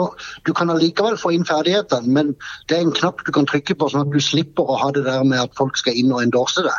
du 0.48 0.52
kan 0.56 0.70
allikevel 0.72 1.18
få 1.20 1.34
inn 1.36 1.44
ferdighetene, 1.48 2.08
men 2.12 2.32
det 2.68 2.78
er 2.78 2.86
en 2.86 2.94
knapp 2.96 3.24
du 3.26 3.32
kan 3.32 3.48
trykke 3.48 3.76
på, 3.76 3.90
sånn 3.92 4.06
at 4.06 4.14
du 4.14 4.20
slipper 4.24 4.64
å 4.64 4.78
ha 4.80 4.90
det 4.96 5.04
der 5.04 5.24
med 5.24 5.42
at 5.42 5.56
folk 5.58 5.76
skal 5.80 5.98
inn 5.98 6.14
og 6.14 6.22
endorse 6.24 6.64
det. 6.64 6.76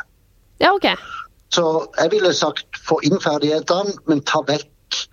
Ja, 0.64 0.74
ok. 0.74 0.90
Så 1.54 1.64
jeg 2.00 2.12
ville 2.12 2.34
sagt 2.36 2.82
få 2.84 3.00
inn 3.08 3.22
ferdighetene, 3.24 3.96
men 4.10 4.26
ta 4.26 4.42
vekk 4.48 5.04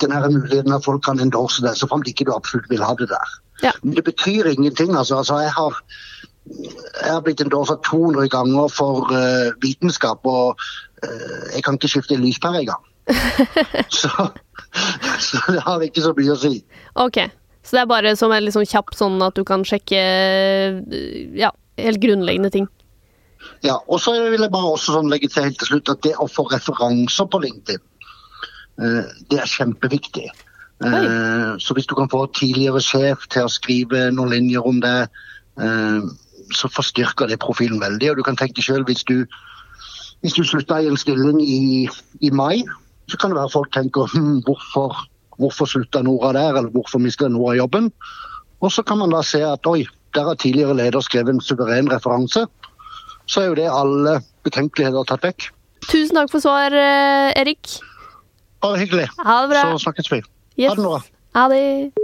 den 0.00 0.12
her 0.12 0.28
muligheten 0.28 0.72
at 0.72 0.84
folk 0.84 1.02
kan 1.04 1.20
endorse 1.20 1.64
det, 1.64 1.74
så 1.76 1.88
fremt 1.88 2.08
ikke 2.08 2.28
du 2.28 2.34
absolutt 2.34 2.70
vil 2.70 2.84
ha 2.84 2.92
det 2.98 3.10
der. 3.10 3.36
Ja. 3.64 3.72
Men 3.82 3.96
det 3.96 4.04
betyr 4.04 4.48
ingenting. 4.48 4.96
altså. 4.96 5.16
altså 5.16 5.40
jeg 5.44 5.52
har 5.52 5.82
jeg 7.02 7.12
har 7.12 7.20
blitt 7.20 7.40
endorsa 7.40 7.76
200 7.84 8.28
ganger 8.32 8.68
for 8.72 9.10
uh, 9.12 9.52
vitenskap, 9.62 10.24
og 10.24 10.56
uh, 11.04 11.44
jeg 11.54 11.64
kan 11.64 11.76
ikke 11.76 11.88
skifte 11.88 12.16
lyspære 12.16 12.64
engang. 12.64 12.84
så, 14.00 14.30
så 15.20 15.40
det 15.54 15.62
har 15.66 15.84
ikke 15.84 16.04
så 16.04 16.12
mye 16.16 16.34
å 16.34 16.40
si. 16.40 16.60
Ok, 17.00 17.22
så 17.64 17.76
det 17.76 17.82
er 17.84 17.90
bare 17.90 18.12
som 18.18 18.34
en 18.34 18.44
liksom 18.44 18.66
kjapp 18.68 18.94
sånn 18.96 19.18
at 19.24 19.38
du 19.38 19.44
kan 19.46 19.64
sjekke 19.66 20.02
ja, 21.38 21.52
helt 21.80 22.02
grunnleggende 22.02 22.52
ting? 22.54 22.68
Ja, 23.64 23.78
og 23.88 24.00
så 24.04 24.14
vil 24.16 24.40
jeg 24.40 24.52
bare 24.52 24.74
også 24.74 24.96
sånn 24.96 25.10
legge 25.12 25.30
til 25.32 25.48
helt 25.48 25.58
til 25.60 25.74
slutt 25.74 25.92
at 25.92 26.02
det 26.04 26.14
å 26.20 26.28
få 26.28 26.46
referanser 26.52 27.28
på 27.32 27.40
LinkedIn, 27.42 27.82
uh, 28.80 29.04
det 29.32 29.42
er 29.42 29.52
kjempeviktig. 29.58 30.30
Oi. 30.80 31.00
så 31.60 31.74
hvis 31.76 31.84
du 31.84 31.92
kan 31.92 32.08
få 32.08 32.22
tidligere 32.32 32.80
sjef 32.80 33.26
til 33.28 33.44
å 33.44 33.52
skrive 33.52 34.06
noen 34.16 34.30
linjer 34.32 34.64
om 34.64 34.78
det, 34.80 35.10
uh, 35.60 36.06
så 36.56 36.70
forstyrker 36.72 37.28
det 37.28 37.36
profilen 37.42 37.82
veldig. 37.82 38.08
Og 38.12 38.20
du 38.20 38.24
kan 38.24 38.38
tenke 38.40 38.64
sjøl 38.64 38.86
hvis 38.88 39.04
du 39.04 39.26
hvis 40.20 40.36
du 40.36 40.44
slutta 40.44 40.80
i 40.80 40.88
en 40.88 40.98
stilling 41.00 41.40
i, 41.40 41.88
i 42.20 42.30
mai, 42.30 42.60
så 43.10 43.18
kan 43.20 43.32
det 43.32 43.38
være 43.40 43.52
folk 43.52 43.72
tenker 43.74 44.10
hm, 44.12 44.42
hvorfor, 44.46 44.96
hvorfor 45.38 45.68
slutta 45.68 46.02
Nora 46.06 46.32
der, 46.36 46.58
eller 46.60 46.70
hvorfor 46.74 47.02
mista 47.02 47.28
Nora 47.28 47.56
jobben? 47.58 47.90
Og 48.60 48.72
så 48.72 48.84
kan 48.86 49.00
man 49.00 49.12
da 49.14 49.22
se 49.26 49.42
at 49.46 49.66
oi, 49.66 49.84
der 50.14 50.26
har 50.28 50.34
tidligere 50.34 50.76
leder 50.76 51.00
skrevet 51.04 51.34
en 51.34 51.40
suveren 51.44 51.90
referanse. 51.92 52.46
Så 53.30 53.40
er 53.40 53.50
jo 53.52 53.56
det 53.58 53.70
alle 53.70 54.18
betenkeligheter 54.44 55.06
tatt 55.08 55.24
vekk. 55.24 55.48
Tusen 55.86 56.18
takk 56.18 56.32
for 56.32 56.42
svar, 56.44 56.74
eh, 56.74 57.32
Erik. 57.40 57.78
Bare 58.60 58.78
hyggelig. 58.82 59.08
Ha 59.24 59.40
det 59.42 59.54
bra. 59.54 59.64
Så 59.72 59.86
snakkes 59.86 60.12
vi. 60.12 60.22
Yes. 60.58 60.68
Ha 60.70 60.76
det, 60.76 60.84
Nora. 60.84 61.02
Ha 61.34 61.48
det. 61.48 61.99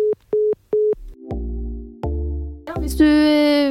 Hvis 2.77 2.99
du 2.99 3.09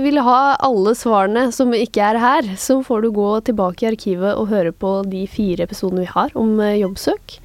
vil 0.01 0.17
ha 0.25 0.55
alle 0.65 0.95
svarene 0.97 1.47
som 1.53 1.73
ikke 1.77 2.01
er 2.03 2.17
her, 2.19 2.47
så 2.57 2.79
får 2.85 3.05
du 3.05 3.11
gå 3.13 3.27
tilbake 3.45 3.85
i 3.85 3.89
arkivet 3.91 4.33
og 4.33 4.49
høre 4.49 4.71
på 4.73 4.97
de 5.09 5.25
fire 5.29 5.67
episodene 5.67 6.03
vi 6.03 6.09
har 6.09 6.33
om 6.39 6.57
eh, 6.63 6.79
jobbsøk. 6.81 7.35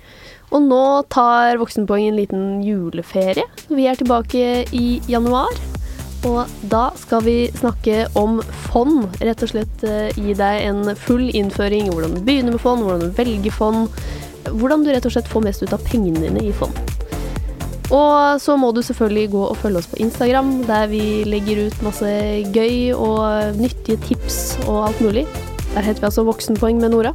Og 0.51 0.65
nå 0.65 0.85
tar 1.13 1.61
Voksenpoeng 1.61 2.09
en 2.09 2.17
liten 2.19 2.47
juleferie. 2.65 3.45
Vi 3.69 3.87
er 3.87 4.01
tilbake 4.01 4.65
i 4.75 4.87
januar. 5.11 5.53
Og 6.27 6.49
da 6.73 6.91
skal 7.01 7.23
vi 7.25 7.37
snakke 7.57 8.07
om 8.19 8.41
fond. 8.71 9.07
Rett 9.21 9.45
og 9.45 9.53
slett 9.53 9.85
eh, 9.89 10.17
gi 10.17 10.35
deg 10.37 10.65
en 10.67 10.95
full 10.97 11.29
innføring 11.29 11.87
i 11.87 11.93
hvordan 11.93 12.17
du 12.17 12.25
begynner 12.25 12.57
med 12.57 12.65
fond, 12.65 12.85
hvordan 12.85 13.05
du 13.05 13.21
velger 13.21 13.57
fond. 13.57 14.01
Hvordan 14.49 14.85
du 14.85 14.95
rett 14.95 15.07
og 15.07 15.13
slett 15.15 15.29
får 15.29 15.45
mest 15.45 15.65
ut 15.65 15.77
av 15.77 15.85
pengene 15.87 16.25
dine 16.25 16.49
i 16.49 16.57
fond. 16.57 16.77
Og 17.91 18.41
så 18.43 18.55
må 18.57 18.71
du 18.71 18.83
selvfølgelig 18.87 19.31
gå 19.33 19.45
og 19.51 19.57
følge 19.59 19.83
oss 19.83 19.91
på 19.91 19.99
Instagram, 20.03 20.53
der 20.69 20.87
vi 20.91 21.03
legger 21.27 21.67
ut 21.67 21.83
masse 21.83 22.11
gøy 22.55 22.93
og 22.95 23.57
nyttige 23.59 23.99
tips 24.07 24.59
og 24.69 24.85
alt 24.89 25.01
mulig. 25.03 25.27
Der 25.75 25.87
heter 25.87 26.03
vi 26.03 26.11
altså 26.11 26.27
Voksenpoeng 26.27 26.79
med 26.83 26.95
Nora. 26.95 27.15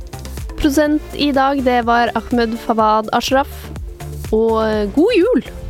Produsent 0.56 1.16
i 1.16 1.32
dag, 1.36 1.64
det 1.64 1.84
var 1.88 2.12
Ahmed 2.16 2.58
Fawad 2.68 3.12
Ashraf. 3.16 3.70
Og 4.32 4.92
god 4.96 5.16
jul! 5.20 5.65